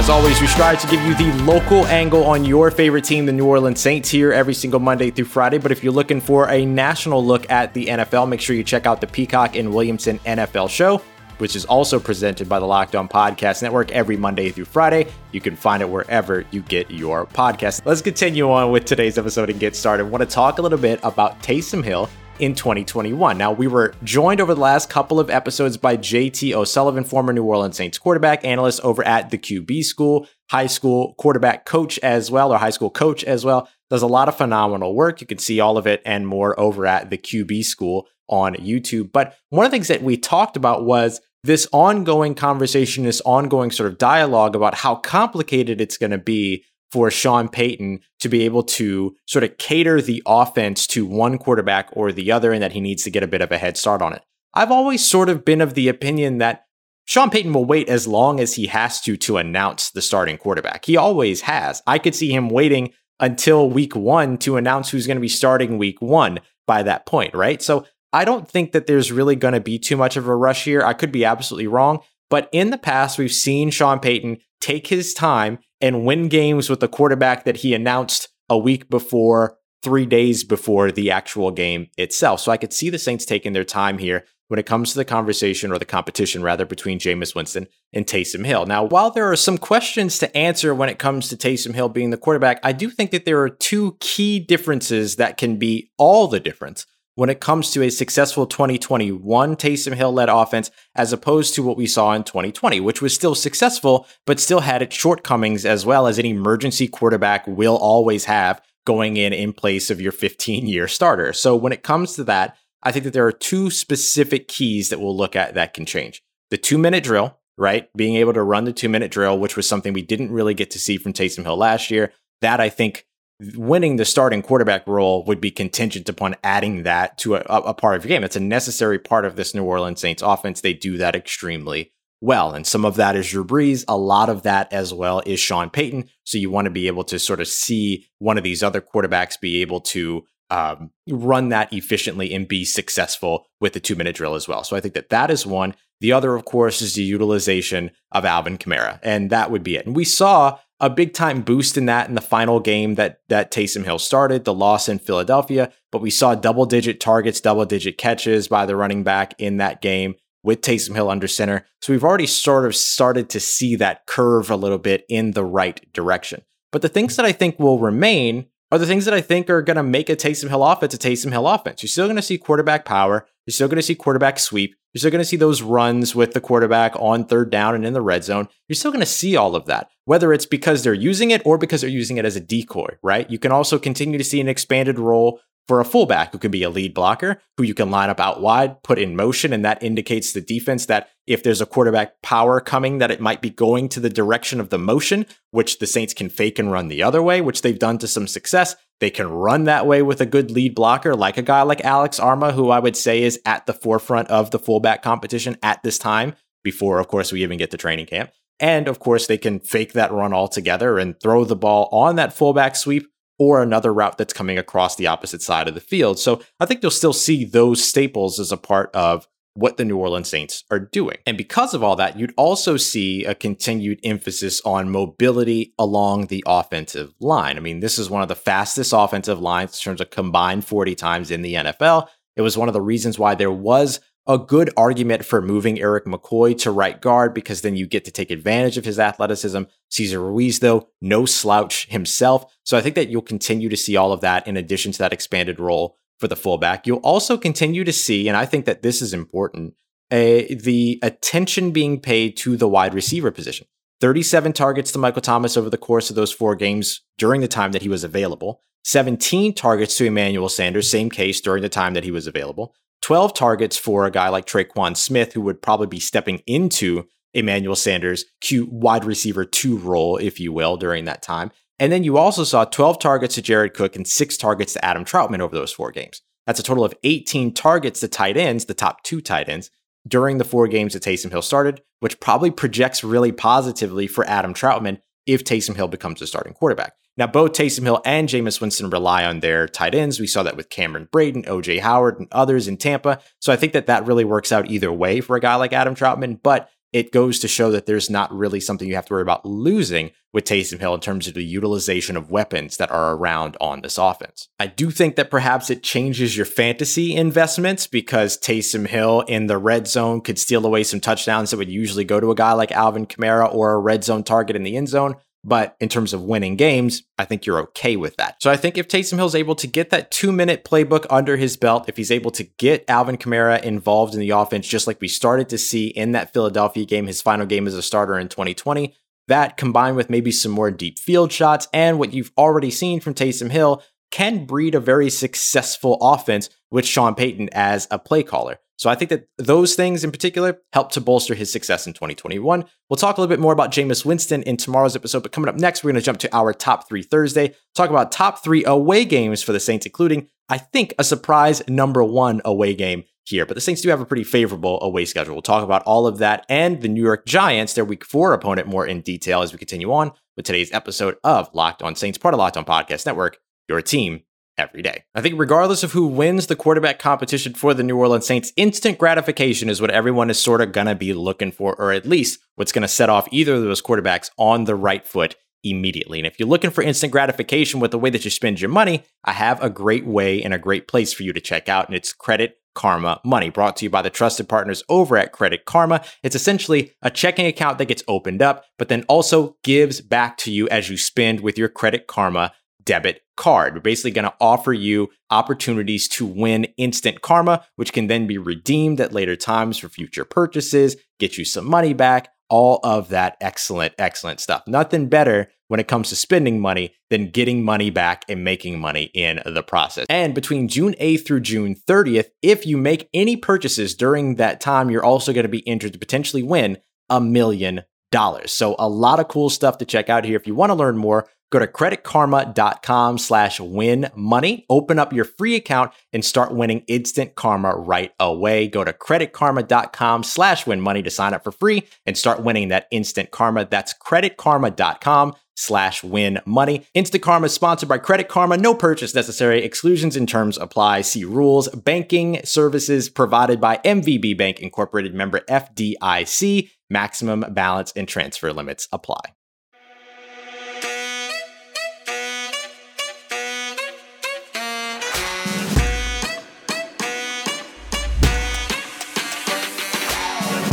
As 0.07 0.11
always, 0.11 0.41
we 0.41 0.47
strive 0.47 0.81
to 0.83 0.87
give 0.87 1.03
you 1.03 1.17
the 1.17 1.33
local 1.43 1.85
angle 1.87 2.23
on 2.27 2.45
your 2.45 2.71
favorite 2.71 3.03
team, 3.03 3.27
the 3.27 3.33
New 3.33 3.45
Orleans 3.45 3.81
Saints, 3.81 4.09
here 4.09 4.33
every 4.33 4.55
single 4.55 4.79
Monday 4.79 5.11
through 5.11 5.25
Friday. 5.25 5.59
But 5.59 5.73
if 5.73 5.83
you're 5.83 5.93
looking 5.93 6.21
for 6.21 6.48
a 6.48 6.65
national 6.65 7.27
look 7.27 7.51
at 7.51 7.75
the 7.75 7.87
NFL, 7.87 8.29
make 8.29 8.41
sure 8.41 8.55
you 8.55 8.63
check 8.63 8.87
out 8.87 9.01
the 9.01 9.09
Peacock 9.09 9.57
and 9.57 9.75
Williamson 9.75 10.21
NFL 10.21 10.71
show, 10.71 11.03
which 11.39 11.57
is 11.57 11.65
also 11.65 11.98
presented 11.98 12.48
by 12.48 12.61
the 12.61 12.67
Locked 12.67 12.95
On 12.95 13.09
Podcast 13.09 13.63
Network 13.63 13.91
every 13.91 14.17
Monday 14.17 14.51
through 14.51 14.67
Friday. 14.67 15.09
You 15.33 15.41
can 15.41 15.57
find 15.57 15.83
it 15.83 15.89
wherever 15.89 16.47
you 16.53 16.63
get 16.63 16.89
your 16.89 17.27
podcast. 17.27 17.85
Let's 17.85 18.01
continue 18.01 18.48
on 18.48 18.70
with 18.70 18.85
today's 18.85 19.19
episode 19.19 19.51
and 19.51 19.59
get 19.59 19.75
started. 19.75 20.05
I 20.05 20.09
want 20.09 20.23
to 20.23 20.31
talk 20.33 20.61
a 20.61 20.63
little 20.63 20.79
bit 20.79 21.01
about 21.03 21.43
Taysom 21.43 21.83
Hill 21.83 22.09
in 22.39 22.55
2021. 22.55 23.39
Now, 23.39 23.53
we 23.53 23.67
were 23.67 23.95
joined 24.05 24.41
over 24.41 24.55
the 24.55 24.61
last 24.61 24.91
couple 24.91 25.19
of 25.19 25.31
episodes 25.31 25.77
by 25.77 25.97
JT 25.97 26.53
O'Sullivan, 26.55 27.05
former 27.05 27.33
New 27.33 27.45
Orleans 27.45 27.77
Saints 27.77 27.98
quarterback 27.98 28.45
analyst 28.45 28.81
over 28.83 29.06
at 29.06 29.31
the 29.31 29.39
QB 29.39 29.84
school, 29.84 30.27
high 30.51 30.67
school 30.67 31.14
quarterback 31.19 31.64
coach 31.64 31.98
as 32.01 32.31
well, 32.31 32.53
or 32.53 32.59
high 32.59 32.70
school 32.70 32.91
coach 32.91 33.25
as 33.25 33.45
well. 33.45 33.69
Does 33.91 34.03
a 34.03 34.07
lot 34.07 34.29
of 34.29 34.37
phenomenal 34.37 34.95
work. 34.95 35.20
You 35.20 35.27
can 35.27 35.39
see 35.39 35.61
all 35.61 35.79
of 35.79 35.87
it 35.87 36.03
and 36.05 36.27
more 36.27 36.59
over 36.59 36.87
at 36.87 37.11
the 37.11 37.19
QB 37.19 37.64
school 37.64 38.07
on 38.29 38.55
YouTube. 38.55 39.13
But 39.13 39.36
one 39.51 39.64
of 39.64 39.70
the 39.70 39.74
things 39.74 39.89
that 39.89 40.03
we 40.03 40.17
talked 40.17 40.57
about 40.57 40.85
was 40.85 41.20
this 41.45 41.68
ongoing 41.73 42.35
conversation, 42.35 43.05
this 43.05 43.20
ongoing 43.23 43.70
sort 43.70 43.91
of 43.91 43.98
dialogue 43.98 44.57
about 44.57 44.74
how 44.74 44.97
complicated 44.97 45.80
it's 45.80 45.97
going 45.97 46.11
to 46.11 46.18
be 46.18 46.64
for 46.91 47.11
Sean 47.11 47.48
Payton 47.48 48.01
to 48.20 48.29
be 48.29 48.45
able 48.45 48.63
to 48.63 49.14
sort 49.27 49.45
of 49.45 49.58
cater 49.58 50.01
the 50.01 50.23
offense 50.27 50.86
to 50.89 51.05
one 51.05 51.39
quarterback 51.39 51.89
or 51.92 52.13
the 52.13 52.33
other, 52.33 52.52
and 52.52 52.63
that 52.63 52.73
he 52.73 52.80
needs 52.80 53.02
to 53.05 53.11
get 53.11 53.23
a 53.23 53.29
bit 53.29 53.42
of 53.42 53.52
a 53.52 53.58
head 53.58 53.77
start 53.77 54.02
on 54.02 54.13
it. 54.13 54.23
I've 54.55 54.70
always 54.70 55.07
sort 55.07 55.29
of 55.29 55.45
been 55.45 55.61
of 55.61 55.74
the 55.74 55.89
opinion 55.89 56.39
that 56.39 56.64
Sean 57.05 57.30
Payton 57.30 57.52
will 57.52 57.64
wait 57.64 57.89
as 57.89 58.08
long 58.08 58.41
as 58.41 58.55
he 58.55 58.67
has 58.67 59.01
to 59.02 59.17
to 59.19 59.36
announce 59.36 59.91
the 59.91 60.02
starting 60.02 60.39
quarterback. 60.39 60.85
He 60.85 60.97
always 60.97 61.42
has. 61.42 61.83
I 61.86 61.98
could 61.98 62.14
see 62.14 62.33
him 62.33 62.48
waiting 62.48 62.92
until 63.20 63.70
week 63.70 63.95
one 63.95 64.39
to 64.39 64.57
announce 64.57 64.91
who's 64.91 65.07
going 65.07 65.17
to 65.17 65.20
be 65.23 65.29
starting 65.29 65.79
week 65.79 66.03
one 66.03 66.41
by 66.67 66.83
that 66.83 67.07
point, 67.07 67.35
right? 67.35 67.63
So 67.63 67.86
I 68.13 68.24
don't 68.24 68.48
think 68.48 68.73
that 68.73 68.86
there's 68.86 69.13
really 69.13 69.36
going 69.36 69.55
to 69.55 69.61
be 69.61 69.79
too 69.79 69.97
much 69.97 70.17
of 70.17 70.27
a 70.27 70.35
rush 70.35 70.64
here. 70.64 70.83
I 70.83 70.95
could 70.95 71.13
be 71.13 71.24
absolutely 71.24 71.67
wrong. 71.67 72.01
But 72.29 72.48
in 72.51 72.70
the 72.70 72.79
past, 72.79 73.18
we've 73.18 73.33
seen 73.33 73.70
Sean 73.70 74.01
Payton 74.01 74.39
take 74.61 74.89
his 74.89 75.14
time 75.14 75.58
and 75.81 76.05
win 76.05 76.29
games 76.29 76.70
with 76.70 76.81
the 76.81 76.89
quarterback 76.89 77.45
that 77.45 77.59
he 77.59 77.75
announced 77.75 78.29
a 78.48 78.57
week 78.57 78.89
before, 78.89 79.59
three 79.83 80.07
days 80.07 80.45
before 80.45 80.91
the 80.91 81.11
actual 81.11 81.51
game 81.51 81.89
itself. 81.97 82.41
So 82.41 82.53
I 82.53 82.57
could 82.57 82.73
see 82.73 82.91
the 82.91 82.98
Saints 82.98 83.25
taking 83.25 83.53
their 83.53 83.64
time 83.64 83.98
here 83.98 84.25
when 84.48 84.61
it 84.61 84.67
comes 84.67 84.92
to 84.92 84.98
the 84.98 85.05
conversation 85.05 85.73
or 85.73 85.79
the 85.79 85.85
competition 85.85 86.42
rather 86.42 86.65
between 86.65 86.98
Jameis 86.98 87.35
Winston 87.35 87.67
and 87.92 88.07
Taysom 88.07 88.47
Hill. 88.47 88.67
Now, 88.67 88.85
while 88.85 89.11
there 89.11 89.31
are 89.31 89.36
some 89.36 89.59
questions 89.59 90.19
to 90.19 90.36
answer 90.36 90.75
when 90.75 90.89
it 90.89 90.98
comes 90.98 91.29
to 91.29 91.36
Taysom 91.36 91.75
Hill 91.75 91.89
being 91.89 92.11
the 92.11 92.17
quarterback, 92.17 92.61
I 92.63 92.73
do 92.73 92.89
think 92.89 93.11
that 93.11 93.25
there 93.25 93.41
are 93.41 93.48
two 93.48 93.97
key 94.01 94.39
differences 94.39 95.17
that 95.17 95.36
can 95.36 95.59
be 95.59 95.91
all 95.98 96.29
the 96.29 96.41
difference 96.41 96.86
when 97.17 97.31
it 97.31 97.41
comes 97.41 97.71
to 97.73 97.83
a 97.83 97.91
successful 97.91 98.47
2021 98.47 99.57
Taysom 99.57 99.95
Hill 99.95 100.13
led 100.13 100.29
offense 100.29 100.71
as 100.95 101.13
opposed 101.13 101.55
to 101.55 101.63
what 101.63 101.77
we 101.77 101.87
saw 101.87 102.13
in 102.13 102.23
2020, 102.23 102.79
which 102.79 103.03
was 103.03 103.15
still 103.15 103.35
successful, 103.35 104.07
but 104.27 104.39
still 104.39 104.61
had 104.61 104.83
its 104.83 104.95
shortcomings 104.95 105.65
as 105.65 105.85
well 105.85 106.07
as 106.07 106.19
an 106.19 106.27
emergency 106.27 106.87
quarterback 106.87 107.47
will 107.47 107.77
always 107.77 108.27
have 108.27 108.63
going 108.85 109.17
in 109.17 109.33
in 109.33 109.53
place 109.53 109.91
of 109.91 110.01
your 110.01 110.13
15 110.13 110.69
year 110.69 110.87
starter. 110.87 111.33
So 111.33 111.57
when 111.57 111.73
it 111.73 111.83
comes 111.83 112.15
to 112.15 112.25
that, 112.25 112.57
I 112.83 112.93
think 112.93 113.05
that 113.05 113.15
there 113.15 113.27
are 113.27 113.33
two 113.33 113.71
specific 113.71 114.47
keys 114.47 114.91
that 114.91 115.01
we'll 115.01 115.17
look 115.17 115.35
at 115.35 115.55
that 115.55 115.75
can 115.75 115.87
change. 115.87 116.23
The 116.51 116.59
two 116.59 116.79
minute 116.79 117.03
drill, 117.03 117.39
right? 117.57 117.89
Being 117.97 118.17
able 118.17 118.35
to 118.35 118.43
run 118.43 118.65
the 118.65 118.73
two 118.73 118.91
minute 118.91 119.11
drill, 119.11 119.39
which 119.39 119.57
was 119.57 119.67
something 119.67 119.95
we 119.95 120.03
didn't 120.03 120.33
really 120.33 120.55
get 120.55 120.71
to 120.73 120.79
see 120.79 120.98
from 120.98 121.15
Taysom 121.15 121.45
Hill 121.45 121.57
last 121.57 121.91
year. 121.91 122.13
That 122.43 122.61
I 122.61 122.69
think 122.69 123.07
winning 123.55 123.97
the 123.97 124.05
starting 124.05 124.42
quarterback 124.42 124.86
role 124.86 125.24
would 125.24 125.41
be 125.41 125.51
contingent 125.51 126.08
upon 126.08 126.36
adding 126.42 126.85
that 126.85 127.19
to 127.19 127.36
a, 127.36 127.41
a, 127.41 127.74
part 127.74 127.97
of 127.97 128.05
your 128.05 128.08
game. 128.08 128.25
It's 128.25 128.37
a 128.37 128.41
necessary 128.41 128.99
part 128.99 129.25
of 129.25 129.37
this 129.37 129.55
New 129.55 129.64
Orleans 129.64 130.00
Saints 130.00 130.23
offense. 130.23 130.61
They 130.61 130.73
do 130.73 130.97
that 130.97 131.14
extremely 131.14 131.93
well. 132.20 132.52
And 132.52 132.67
some 132.67 132.85
of 132.85 132.97
that 132.97 133.14
is 133.14 133.29
Drew 133.29 133.44
Brees. 133.44 133.85
A 133.88 133.97
lot 133.97 134.29
of 134.29 134.43
that 134.44 134.73
as 134.73 134.94
well 134.94 135.23
is 135.26 135.38
Sean 135.38 135.70
Payton. 135.70 136.08
So 136.25 136.38
you 136.38 136.50
want 136.50 136.64
to 136.64 136.70
be 136.70 136.87
able 136.87 137.05
to 137.05 137.19
sort 137.19 137.41
of 137.41 137.49
see 137.49 138.06
one 138.19 138.38
of 138.38 138.44
these 138.44 138.62
other 138.62 138.81
quarterbacks 138.81 139.38
be 139.38 139.61
able 139.61 139.81
to 139.82 140.25
um, 140.49 140.91
run 141.08 141.49
that 141.50 141.73
efficiently 141.73 142.32
and 142.32 142.47
be 142.47 142.64
successful 142.64 143.47
with 143.61 143.73
the 143.73 143.81
two 143.81 143.97
minute 143.97 144.17
drill 144.17 144.35
as 144.35 144.49
well. 144.49 144.64
So 144.64 144.76
I 144.76 144.81
think 144.81 144.94
that 144.94 145.11
that 145.11 145.31
is 145.31 145.44
one. 145.44 145.75
The 146.00 146.12
other, 146.12 146.35
of 146.35 146.44
course, 146.44 146.82
is 146.82 146.94
the 146.94 147.03
utilization 147.03 147.91
of 148.12 148.25
Alvin 148.25 148.58
Kamara. 148.58 148.99
And 149.03 149.31
that 149.31 149.50
would 149.50 149.62
be 149.62 149.76
it. 149.76 149.87
And 149.87 149.97
we 149.97 150.05
saw 150.05 150.58
a 150.81 150.91
big 150.91 151.14
time 151.14 151.43
boost 151.43 151.76
in 151.76 151.87
that 151.87 152.09
in 152.09 152.14
the 152.14 152.20
final 152.20 152.61
game 152.61 152.97
that 152.97 153.20
that 153.29 153.50
Taysom 153.50 153.85
Hill 153.85 153.99
started, 153.99 154.44
the 154.44 154.55
loss 154.55 154.88
in 154.88 154.99
Philadelphia, 154.99 155.73
but 155.91 156.03
we 156.03 156.11
saw 156.11 156.35
double 156.35 156.67
digit 156.67 157.00
targets, 157.00 157.41
double 157.41 157.64
digit 157.64 157.99
catches 157.99 158.49
by 158.49 158.67
the 158.67 158.76
running 158.76 159.03
back 159.03 159.35
in 159.38 159.56
that 159.56 159.81
game 159.81 160.15
with 160.43 160.61
Taysom 160.61 160.94
Hill 160.94 161.11
under 161.11 161.26
center. 161.26 161.67
So 161.81 161.93
we've 161.93 162.05
already 162.05 162.26
sort 162.26 162.67
of 162.67 162.76
started 162.76 163.29
to 163.31 163.41
see 163.41 163.76
that 163.76 164.06
curve 164.06 164.50
a 164.50 164.56
little 164.56 164.79
bit 164.79 165.05
in 165.09 165.32
the 165.32 165.45
right 165.45 165.81
direction. 165.93 166.43
But 166.73 166.83
the 166.83 166.89
things 166.89 167.17
that 167.17 167.27
I 167.27 167.33
think 167.33 167.59
will 167.59 167.79
remain 167.79 168.47
are 168.71 168.79
the 168.79 168.87
things 168.87 169.05
that 169.05 169.15
I 169.15 169.21
think 169.21 169.49
are 169.49 169.62
going 169.62 169.77
to 169.77 169.83
make 169.83 170.11
a 170.11 170.17
Taysom 170.17 170.49
Hill 170.49 170.65
offense 170.65 170.95
a 170.95 170.99
Taysom 170.99 171.33
Hill 171.33 171.49
offense. 171.49 171.83
You're 171.83 171.89
still 171.89 172.06
going 172.06 172.17
to 172.17 172.23
see 172.23 172.39
quarterback 172.39 172.85
power. 172.85 173.27
You're 173.47 173.53
still 173.53 173.69
going 173.69 173.77
to 173.77 173.83
see 173.83 173.95
quarterback 173.95 174.39
sweep. 174.39 174.75
You're 174.97 175.01
still 175.01 175.11
going 175.11 175.19
to 175.19 175.27
see 175.27 175.37
those 175.37 175.61
runs 175.61 176.15
with 176.15 176.33
the 176.33 176.41
quarterback 176.41 176.95
on 176.99 177.27
third 177.27 177.51
down 177.51 177.75
and 177.75 177.85
in 177.85 177.93
the 177.93 178.01
red 178.01 178.25
zone. 178.25 178.49
You're 178.67 178.77
still 178.77 178.93
going 178.93 179.01
to 179.01 179.07
see 179.07 179.37
all 179.37 179.55
of 179.55 179.67
that, 179.67 179.91
whether 180.07 180.33
it's 180.33 180.47
because 180.47 180.83
they're 180.83 180.95
using 180.95 181.33
it 181.33 181.43
or 181.45 181.59
because 181.59 181.83
they're 181.83 181.91
using 181.91 182.17
it 182.17 182.25
as 182.25 182.35
a 182.35 182.41
decoy, 182.41 182.97
right? 183.03 183.29
You 183.29 183.39
can 183.39 183.53
also 183.53 183.79
continue 183.79 184.17
to 184.17 184.25
see 184.25 184.41
an 184.41 184.49
expanded 184.49 184.99
role 184.99 185.41
for 185.69 185.81
a 185.81 185.85
fullback 185.85 186.33
who 186.33 186.39
can 186.39 186.51
be 186.51 186.63
a 186.63 186.71
lead 186.71 186.95
blocker, 186.95 187.41
who 187.57 187.65
you 187.65 187.75
can 187.75 187.91
line 187.91 188.09
up 188.09 188.21
out 188.21 188.41
wide, 188.41 188.83
put 188.83 188.99
in 188.99 189.17
motion, 189.17 189.53
and 189.53 189.65
that 189.65 189.83
indicates 189.83 190.33
the 190.33 190.41
defense 190.41 190.87
that 190.87 191.09
if 191.27 191.43
there's 191.43 191.61
a 191.61 191.67
quarterback 191.67 192.23
power 192.23 192.61
coming, 192.61 192.99
that 192.99 193.11
it 193.11 193.21
might 193.21 193.43
be 193.43 193.51
going 193.51 193.89
to 193.89 194.01
the 194.01 194.11
direction 194.11 194.61
of 194.61 194.71
the 194.71 194.79
motion, 194.79 195.27
which 195.51 195.79
the 195.79 195.87
Saints 195.87 196.15
can 196.15 196.29
fake 196.29 196.59
and 196.59 196.71
run 196.71 196.89
the 196.89 197.03
other 197.03 197.23
way, 197.23 197.41
which 197.41 197.63
they've 197.63 197.79
done 197.79 197.99
to 197.99 198.07
some 198.07 198.29
success. 198.29 198.77
They 199.01 199.11
can 199.11 199.29
run 199.29 199.65
that 199.65 199.87
way 199.87 200.03
with 200.03 200.21
a 200.21 200.27
good 200.27 200.51
lead 200.51 200.75
blocker, 200.75 201.17
like 201.17 201.37
a 201.37 201.43
guy 201.43 201.63
like 201.63 201.85
Alex 201.85 202.21
Armah, 202.21 202.53
who 202.53 202.71
I 202.71 202.79
would 202.79 202.97
say 202.97 203.23
is 203.23 203.41
at 203.45 203.67
the 203.67 203.75
forefront 203.75 204.29
of 204.29 204.53
the 204.53 204.59
fullback 204.59 205.03
competition 205.03 205.57
at 205.62 205.83
this 205.83 205.99
time, 205.99 206.35
before, 206.62 206.99
of 206.99 207.09
course, 207.09 207.33
we 207.33 207.43
even 207.43 207.59
get 207.59 207.71
to 207.73 207.77
training 207.77 208.07
camp. 208.07 208.31
And 208.59 208.89
of 208.89 208.99
course, 208.99 209.27
they 209.27 209.37
can 209.37 209.61
fake 209.61 209.93
that 209.93 210.12
run 210.12 210.33
altogether 210.33 210.99
and 210.99 211.19
throw 211.21 211.45
the 211.45 211.57
ball 211.57 211.89
on 211.93 212.17
that 212.17 212.33
fullback 212.33 212.75
sweep 212.75 213.07
or 213.38 213.62
another 213.62 213.93
route 213.93 214.19
that's 214.19 214.33
coming 214.33 214.59
across 214.59 214.97
the 214.97 215.06
opposite 215.06 215.43
side 215.43 215.69
of 215.69 215.75
the 215.75 215.81
field. 215.81 216.19
So 216.19 216.43
I 216.59 216.67
think 216.67 216.83
you'll 216.83 216.91
still 216.91 217.12
see 217.12 217.44
those 217.44 217.85
staples 217.85 218.41
as 218.41 218.53
a 218.53 218.56
part 218.56 218.94
of 218.94 219.29
what 219.56 219.79
the 219.79 219.85
New 219.85 219.97
Orleans 219.97 220.29
Saints 220.29 220.65
are 220.71 220.79
doing. 220.79 221.17
And 221.27 221.38
because 221.38 221.73
of 221.73 221.83
all 221.83 221.97
that, 221.97 222.19
you'd 222.19 222.35
also 222.37 222.77
see 222.77 223.25
a 223.25 223.35
continued 223.35 223.99
emphasis 224.05 224.61
on 224.67 224.91
mobility 224.91 225.73
along 225.79 226.27
the 226.27 226.44
offensive 226.47 227.15
line. 227.21 227.56
I 227.56 227.61
mean, 227.61 227.81
this 227.81 227.99
is 227.99 228.11
one 228.11 228.23
of 228.23 228.29
the 228.29 228.35
fastest 228.35 228.93
offensive 228.94 229.41
lines 229.41 229.79
in 229.79 229.83
terms 229.83 230.00
of 230.00 230.11
combined 230.11 230.67
40 230.67 230.94
times 230.94 231.31
in 231.31 231.43
the 231.43 231.55
NFL. 231.55 232.09
It 232.37 232.43
was 232.43 232.59
one 232.59 232.69
of 232.69 232.75
the 232.75 232.83
reasons 232.83 233.19
why 233.19 233.35
there 233.35 233.50
was 233.50 233.99
a 234.26 234.38
good 234.38 234.70
argument 234.76 235.25
for 235.25 235.40
moving 235.40 235.81
Erik 235.81 236.05
McCoy 236.05 236.58
to 236.58 236.70
right 236.70 237.00
guard 237.00 237.32
because 237.32 237.61
then 237.61 237.76
you 237.76 237.87
get 237.87 238.05
to 238.05 238.11
take 238.11 238.31
advantage 238.31 238.76
of 238.76 238.84
his 238.84 238.99
athleticism. 238.99 239.62
Cesar 239.88 240.20
Ruiz, 240.20 240.61
though, 240.61 240.88
no 241.00 241.26
slouch 241.26 241.87
himself. 241.88 242.44
So 242.64 242.76
I 242.76 242.81
think 242.81 242.96
that 242.96 243.08
you'll 243.08 243.23
continue 243.23 243.69
to 243.69 243.76
see 243.76 243.96
all 243.96 244.12
of 244.12 244.20
that 244.23 244.46
in 244.46 244.56
addition 244.56 244.93
to 244.93 244.99
that 244.99 245.12
expanded 245.12 245.61
role 245.61 245.96
for 246.19 246.28
the 246.28 246.37
fullback. 246.37 246.87
You'll 246.87 246.99
also 246.99 247.37
continue 247.37 247.84
to 247.84 247.93
see, 247.93 248.26
and 248.26 248.37
I 248.37 248.46
think 248.46 248.64
that 248.64 248.82
this 248.82 249.00
is 249.00 249.14
important, 249.14 249.75
a, 250.11 250.55
the 250.55 250.99
attention 251.02 251.70
being 251.70 252.00
paid 252.00 252.37
to 252.38 252.56
the 252.56 252.69
wide 252.69 252.94
receiver 252.94 253.31
position. 253.31 253.67
37 254.00 254.52
targets 254.52 254.93
to 254.93 254.99
Michael 254.99 255.23
Thomas 255.23 255.56
over 255.56 255.70
the 255.70 255.78
course 255.78 256.11
of 256.11 256.17
those 256.17 256.32
four 256.32 256.55
games 256.55 257.02
during 257.17 257.40
the 257.40 257.49
time 257.49 257.73
that 257.73 257.82
he 257.82 257.88
was 257.88 258.05
available. 258.05 258.62
17 258.84 259.55
targets 259.55 259.96
to 259.96 260.05
Emmanuel 260.05 260.49
Sanders, 260.49 260.90
same 260.90 261.11
case 261.11 261.40
during 261.40 261.62
the 261.62 261.69
time 261.69 261.94
that 261.94 262.05
he 262.05 262.11
was 262.11 262.26
available. 262.26 262.75
12 263.06 263.35
targets 263.35 263.76
for 263.76 264.05
a 264.05 264.11
guy 264.11 264.29
like 264.29 264.47
Tre'Quan 264.47 264.97
Smith, 264.97 265.32
who 265.32 265.41
would 265.43 265.62
probably 265.62 265.87
be 265.87 266.00
stepping 266.00 266.43
into 266.44 267.06
Emmanuel 267.35 267.76
Sanders' 267.76 268.25
cute 268.41 268.69
wide 268.69 269.05
receiver 269.05 269.44
two 269.44 269.79
role, 269.79 270.17
if 270.17 270.41
you 270.41 270.53
will, 270.53 270.76
during 270.76 271.05
that 271.05 271.23
time. 271.23 271.53
And 271.79 271.93
then 271.93 272.03
you 272.03 272.19
also 272.19 272.43
saw 272.43 272.64
12 272.64 272.99
targets 272.99 273.37
to 273.37 273.43
Jared 273.43 273.75
Cook 273.75 273.94
and 273.94 274.08
six 274.08 274.37
targets 274.37 274.73
to 274.73 274.85
Adam 274.85 275.05
Trautman 275.05 275.38
over 275.38 275.55
those 275.55 275.73
four 275.73 275.93
games. 275.93 276.20
That's 276.49 276.58
a 276.58 276.64
total 276.64 276.85
of 276.85 276.94
18 277.05 277.55
targets 277.55 278.00
to 278.00 278.08
tight 278.08 278.37
ends, 278.37 278.64
the 278.64 278.75
top 278.75 279.05
two 279.05 279.20
tight 279.20 279.49
ends, 279.49 279.70
during 280.09 280.38
the 280.38 280.44
four 280.44 280.67
games 280.67 280.94
that 280.94 281.05
Taysom 281.05 281.31
Hill 281.31 281.43
started, 281.43 281.82
which 282.00 282.19
probably 282.19 282.50
projects 282.50 283.05
really 283.05 283.31
positively 283.31 284.09
for 284.09 284.26
Adam 284.26 284.52
Trautman 284.52 285.00
if 285.26 285.44
Taysom 285.44 285.76
Hill 285.76 285.87
becomes 285.87 286.19
the 286.19 286.26
starting 286.26 286.55
quarterback. 286.55 286.94
Now, 287.17 287.27
both 287.27 287.53
Taysom 287.53 287.85
Hill 287.85 288.03
and 288.05 288.29
Jameis 288.29 288.61
Winston 288.61 288.91
rely 288.91 289.25
on 289.25 289.41
their 289.41 289.67
tight 289.67 289.95
ends. 289.95 290.21
We 290.21 290.27
saw 290.27 290.43
that 290.43 290.57
with 290.57 290.69
Cameron 290.69 291.09
Brayton, 291.11 291.45
OJ 291.45 291.81
Howard, 291.81 292.19
and 292.19 292.29
others 292.31 292.69
in 292.69 292.77
Tampa. 292.77 293.21
So 293.41 293.53
I 293.53 293.57
think 293.57 293.73
that 293.73 293.87
that 293.87 294.07
really 294.07 294.25
works 294.25 294.53
out 294.53 294.71
either 294.71 294.93
way 294.93 295.21
for 295.21 295.37
a 295.37 295.41
guy 295.41 295.55
like 295.55 295.73
Adam 295.73 295.95
Trautman, 295.95 296.41
But 296.43 296.69
it 296.93 297.13
goes 297.13 297.39
to 297.41 297.49
show 297.49 297.71
that 297.73 297.87
there's 297.87 298.09
not 298.09 298.33
really 298.33 298.61
something 298.61 298.89
you 298.89 298.95
have 298.95 299.07
to 299.07 299.13
worry 299.13 299.23
about 299.23 299.45
losing 299.45 300.13
with 300.33 300.45
Taysom 300.45 300.79
Hill 300.79 300.95
in 300.95 301.01
terms 301.01 301.27
of 301.27 301.35
the 301.35 301.45
utilization 301.45 302.17
of 302.17 302.31
weapons 302.31 302.77
that 302.77 302.91
are 302.91 303.15
around 303.15 303.57
on 303.61 303.81
this 303.81 303.99
offense. 303.99 304.49
I 304.59 304.67
do 304.67 304.91
think 304.91 305.17
that 305.17 305.31
perhaps 305.31 305.69
it 305.69 305.83
changes 305.83 306.37
your 306.37 306.47
fantasy 306.47 307.15
investments 307.15 307.87
because 307.87 308.39
Taysom 308.39 308.87
Hill 308.87 309.23
in 309.23 309.47
the 309.47 309.59
red 309.59 309.89
zone 309.89 310.21
could 310.21 310.39
steal 310.39 310.65
away 310.65 310.85
some 310.85 311.01
touchdowns 311.01 311.51
that 311.51 311.57
would 311.57 311.71
usually 311.71 312.05
go 312.05 312.21
to 312.21 312.31
a 312.31 312.35
guy 312.35 312.53
like 312.53 312.73
Alvin 312.73 313.07
Kamara 313.07 313.53
or 313.53 313.73
a 313.73 313.79
red 313.79 314.05
zone 314.05 314.23
target 314.23 314.57
in 314.57 314.62
the 314.62 314.77
end 314.77 314.89
zone. 314.89 315.17
But 315.49 315.77
in 315.79 315.89
terms 315.89 316.13
of 316.13 316.25
winning 316.25 316.57
games, 316.57 317.05
I 317.19 317.25
think 317.25 317.47
you're 317.47 317.61
okay 317.61 317.95
with 317.95 318.17
that. 318.17 318.43
So 318.43 318.51
I 318.51 318.57
think 318.57 318.77
if 318.77 318.89
Taysom 318.89 319.15
Hill's 319.17 319.37
able 319.37 319.55
to 319.55 319.69
get 319.69 319.91
that 319.91 320.11
two 320.11 320.33
minute 320.33 320.65
playbook 320.65 321.07
under 321.09 321.37
his 321.37 321.57
belt, 321.57 321.89
if 321.89 321.97
he's 321.97 322.11
able 322.11 322.33
to 322.33 322.43
get 322.43 322.85
Alvin 322.89 323.17
Kamara 323.17 323.63
involved 323.63 324.13
in 324.13 324.19
the 324.19 324.31
offense, 324.31 324.67
just 324.67 324.89
like 324.89 325.01
we 325.01 325.07
started 325.07 325.49
to 325.51 325.57
see 325.57 325.87
in 325.87 326.11
that 326.13 326.33
Philadelphia 326.33 326.85
game, 326.85 327.07
his 327.07 327.23
final 327.23 327.47
game 327.47 327.69
as 327.69 327.75
a 327.75 327.83
starter 327.83 328.19
in 328.19 328.27
2020, 328.27 328.93
that 329.29 329.57
combined 329.57 329.95
with 329.95 330.11
maybe 330.11 330.33
some 330.33 330.51
more 330.51 330.73
deep 330.73 330.99
field 330.99 331.31
shots 331.31 331.69
and 331.73 332.01
what 332.01 332.13
you've 332.13 332.33
already 332.37 332.73
seen 332.73 332.99
from 332.99 333.15
Taysom 333.15 333.53
Hill 333.53 333.85
can 334.11 334.47
breed 334.47 334.75
a 334.75 334.81
very 334.81 335.11
successful 335.11 335.97
offense 336.01 336.51
with 336.73 336.85
Sean 336.85 337.15
Payton 337.15 337.51
as 337.53 337.87
a 337.93 338.01
play 338.01 338.25
caller. 338.25 338.59
So 338.76 338.90
I 338.90 338.94
think 338.94 339.08
that 339.08 339.28
those 339.38 339.75
things 339.75 340.05
in 340.05 340.12
particular 340.12 340.61
help 340.73 340.93
to 340.93 341.00
bolster 341.00 341.34
his 341.34 341.50
success 341.50 341.87
in 341.87 341.94
2021. 341.94 342.64
We'll 342.88 342.96
talk 342.96 343.17
a 343.17 343.20
little 343.20 343.32
bit 343.32 343.40
more 343.40 343.52
about 343.52 343.73
Jameis 343.73 344.05
Winston 344.05 344.43
in 344.43 344.58
tomorrow's 344.58 344.94
episode, 344.94 345.23
but 345.23 345.32
coming 345.32 345.49
up 345.49 345.56
next, 345.56 345.82
we're 345.82 345.93
going 345.93 346.00
to 346.00 346.05
jump 346.05 346.19
to 346.20 346.37
our 346.37 346.52
top 346.52 346.87
three 346.88 347.02
Thursday, 347.02 347.55
talk 347.75 347.90
about 347.90 348.12
top 348.12 348.44
three 348.44 348.64
away 348.64 349.05
games 349.05 349.43
for 349.43 349.52
the 349.52 349.61
Saints, 349.61 349.87
including, 349.87 350.28
I 350.49 350.58
think, 350.58 350.94
a 350.99 351.05
surprise 351.05 351.62
number 351.69 352.05
one 352.05 352.43
away 352.44 352.75
game 352.75 353.05
here. 353.25 353.46
But 353.46 353.55
the 353.55 353.61
Saints 353.62 353.81
do 353.81 353.88
have 353.88 354.00
a 354.00 354.06
pretty 354.06 354.25
favorable 354.25 354.81
away 354.82 355.06
schedule. 355.06 355.34
We'll 355.34 355.43
talk 355.43 355.64
about 355.64 355.82
all 355.84 356.06
of 356.06 356.19
that 356.19 356.44
and 356.49 356.82
the 356.82 356.88
New 356.88 357.02
York 357.02 357.26
Giants, 357.26 357.73
their 357.73 357.84
week 357.84 358.05
four 358.05 358.34
opponent, 358.34 358.69
more 358.69 358.87
in 358.87 359.00
detail 359.00 359.43
as 359.43 359.52
we 359.52 359.58
continue 359.58 359.90
on 359.90 360.12
with 360.37 360.44
today's 360.44 360.73
episode 360.73 361.17
of 361.25 361.49
Locked 361.55 361.82
On 361.82 361.96
Saints, 361.96 362.19
part 362.19 362.34
of 362.34 362.38
Locked 362.38 362.58
On 362.58 362.64
Podcast 362.64 363.06
Network, 363.06 363.38
your 363.69 363.81
team 363.81 364.23
every 364.58 364.82
day. 364.82 365.05
I 365.14 365.20
think 365.20 365.38
regardless 365.38 365.82
of 365.82 365.93
who 365.93 366.06
wins 366.06 366.47
the 366.47 366.56
quarterback 366.56 366.99
competition 366.99 367.55
for 367.55 367.75
the 367.75 367.82
New 367.82 367.97
Orleans 367.97 368.26
Saints, 368.26 368.53
instant 368.56 368.99
gratification 368.99 369.69
is 369.69 369.81
what 369.81 369.91
everyone 369.91 370.31
is 370.31 370.38
sort 370.38 370.61
of 370.61 370.73
going 370.73 370.87
to 370.87 370.94
be 370.94 371.12
looking 371.12 371.53
for, 371.53 371.75
or 371.75 371.93
at 371.93 372.06
least 372.06 372.41
what's 372.55 372.73
going 372.73 372.82
to 372.82 372.88
set 372.88 373.11
off 373.11 373.29
either 373.31 373.55
of 373.55 373.62
those 373.62 373.82
quarterbacks 373.82 374.31
on 374.38 374.64
the 374.64 374.75
right 374.75 375.06
foot 375.06 375.37
immediately. 375.62 376.19
And 376.19 376.26
if 376.26 376.38
you're 376.38 376.49
looking 376.49 376.70
for 376.70 376.82
instant 376.82 377.12
gratification 377.12 377.81
with 377.81 377.91
the 377.91 377.99
way 377.99 378.11
that 378.11 378.25
you 378.25 378.31
spend 378.31 378.61
your 378.61 378.70
money, 378.70 379.03
I 379.25 379.32
have 379.32 379.62
a 379.62 379.70
great 379.70 380.06
way 380.06 380.43
and 380.43 380.55
a 380.55 380.59
great 380.59 380.88
place 380.88 381.12
for 381.12 381.23
you 381.23 381.32
to 381.32 381.41
check 381.41 381.69
out, 381.69 381.88
and 381.88 381.97
it's 381.97 382.12
Credit 382.12 382.56
Karma 382.75 383.20
Money, 383.25 383.49
brought 383.49 383.76
to 383.79 383.87
you 383.87 383.91
by 383.91 384.02
the 384.02 384.11
trusted 384.11 384.49
partners 384.49 384.85
over 384.88 385.17
at 385.17 385.32
Credit 385.32 385.64
Karma. 385.64 386.05
It's 386.23 386.37
essentially 386.37 386.93
a 387.02 387.11
checking 387.11 387.47
account 387.47 387.79
that 387.79 387.87
gets 387.87 388.05
opened 388.06 388.43
up, 388.43 388.64
but 388.79 388.88
then 388.88 389.05
also 389.09 389.56
gives 389.64 390.00
back 390.00 390.37
to 390.38 390.52
you 390.52 390.69
as 390.69 390.91
you 390.91 390.99
spend 390.99 391.41
with 391.41 391.56
your 391.56 391.70
Credit 391.70 392.06
Karma 392.06 392.52
debit 392.87 393.21
card. 393.37 393.75
We're 393.75 393.81
basically 393.81 394.12
going 394.12 394.25
to 394.25 394.35
offer 394.41 394.73
you 394.73 395.11
opportunities 395.31 396.09
to 396.09 396.25
win 396.25 396.65
instant 396.79 397.21
karma, 397.21 397.67
which 397.77 397.93
can 397.93 398.06
then 398.06 398.27
be 398.27 398.38
redeemed 398.38 399.00
at 399.00 399.12
later 399.12 399.37
times 399.37 399.77
for 399.77 399.91
future 399.91 400.25
purchases, 400.25 400.97
get 401.19 401.37
you 401.37 401.44
some 401.44 401.67
money 401.67 401.93
back, 401.93 402.31
all 402.49 402.81
of 402.83 403.09
that 403.11 403.37
excellent, 403.41 403.93
excellent 403.99 404.41
stuff. 404.41 404.62
Nothing 404.67 405.09
better 405.09 405.50
when 405.69 405.81
it 405.81 405.88
comes 405.88 406.09
to 406.09 406.17
spending 406.17 406.61
money 406.61 406.94
than 407.11 407.31
getting 407.31 407.65
money 407.65 407.91
back 407.91 408.25
and 408.29 408.44
making 408.44 408.79
money 408.79 409.11
in 409.15 409.41
the 409.44 409.62
process. 409.62 410.06
And 410.09 410.35
between 410.35 410.69
June 410.69 410.94
8th 411.00 411.27
through 411.27 411.41
June 411.41 411.75
30th, 411.75 412.29
if 412.41 412.65
you 412.65 412.77
make 412.77 413.09
any 413.12 413.37
purchases 413.37 413.94
during 413.94 414.37
that 414.37 414.61
time, 414.61 414.91
you're 414.91 415.05
also 415.05 415.33
going 415.33 415.44
to 415.44 415.49
be 415.49 415.67
entered 415.67 415.93
to 415.93 415.99
potentially 415.99 416.43
win 416.43 416.79
a 417.11 417.21
million 417.21 417.83
dollars. 418.12 418.53
So 418.53 418.77
a 418.79 418.88
lot 418.88 419.21
of 419.21 419.29
cool 419.29 419.50
stuff 419.50 419.79
to 419.79 419.85
check 419.85 420.09
out 420.09 420.25
here. 420.25 420.37
If 420.37 420.47
you 420.47 420.55
want 420.55 420.71
to 420.71 420.75
learn 420.75 420.97
more, 420.97 421.29
Go 421.53 421.59
to 421.59 421.67
creditkarma.com 421.67 423.19
slash 423.19 423.61
win 423.61 424.11
money. 424.17 424.67
Open 424.69 424.99
up 424.99 425.12
your 425.12 425.25
free 425.25 425.55
account 425.55 425.93
and 426.12 426.25
start 426.25 426.53
winning 426.53 426.81
instant 426.88 427.35
karma 427.37 427.76
right 427.76 428.12
away. 428.19 428.67
Go 428.67 428.83
to 428.85 428.93
creditkarma.com 428.93 430.25
slash 430.25 430.67
win 430.67 430.81
money 430.81 431.03
to 431.03 431.11
sign 431.11 431.35
up 431.35 431.45
for 431.45 431.53
free 431.53 431.85
and 432.05 432.19
start 432.19 432.43
winning 432.43 432.69
that 432.69 432.88
instant 432.91 433.31
karma. 433.31 433.65
That's 433.65 433.95
creditkarma.com 433.95 435.35
slash 435.57 436.05
win 436.05 436.41
money. 436.45 436.87
Instant 436.95 437.23
Karma 437.23 437.47
is 437.47 437.55
sponsored 437.55 437.88
by 437.88 437.99
Credit 437.99 438.29
Karma. 438.29 438.57
No 438.57 438.75
purchase 438.75 439.15
necessary. 439.15 439.65
Exclusions 439.65 440.17
and 440.17 440.29
terms 440.29 440.59
apply. 440.59 441.00
See 441.00 441.25
rules. 441.25 441.69
Banking 441.69 442.41
services 442.45 443.09
provided 443.09 443.61
by 443.61 443.79
MVB 443.79 444.37
Bank 444.37 444.61
Incorporated 444.61 445.15
member 445.15 445.41
FDIC. 445.49 446.71
Maximum 446.88 447.45
balance 447.55 447.93
and 447.97 448.07
transfer 448.07 448.53
limits 448.53 448.87
apply. 448.93 449.36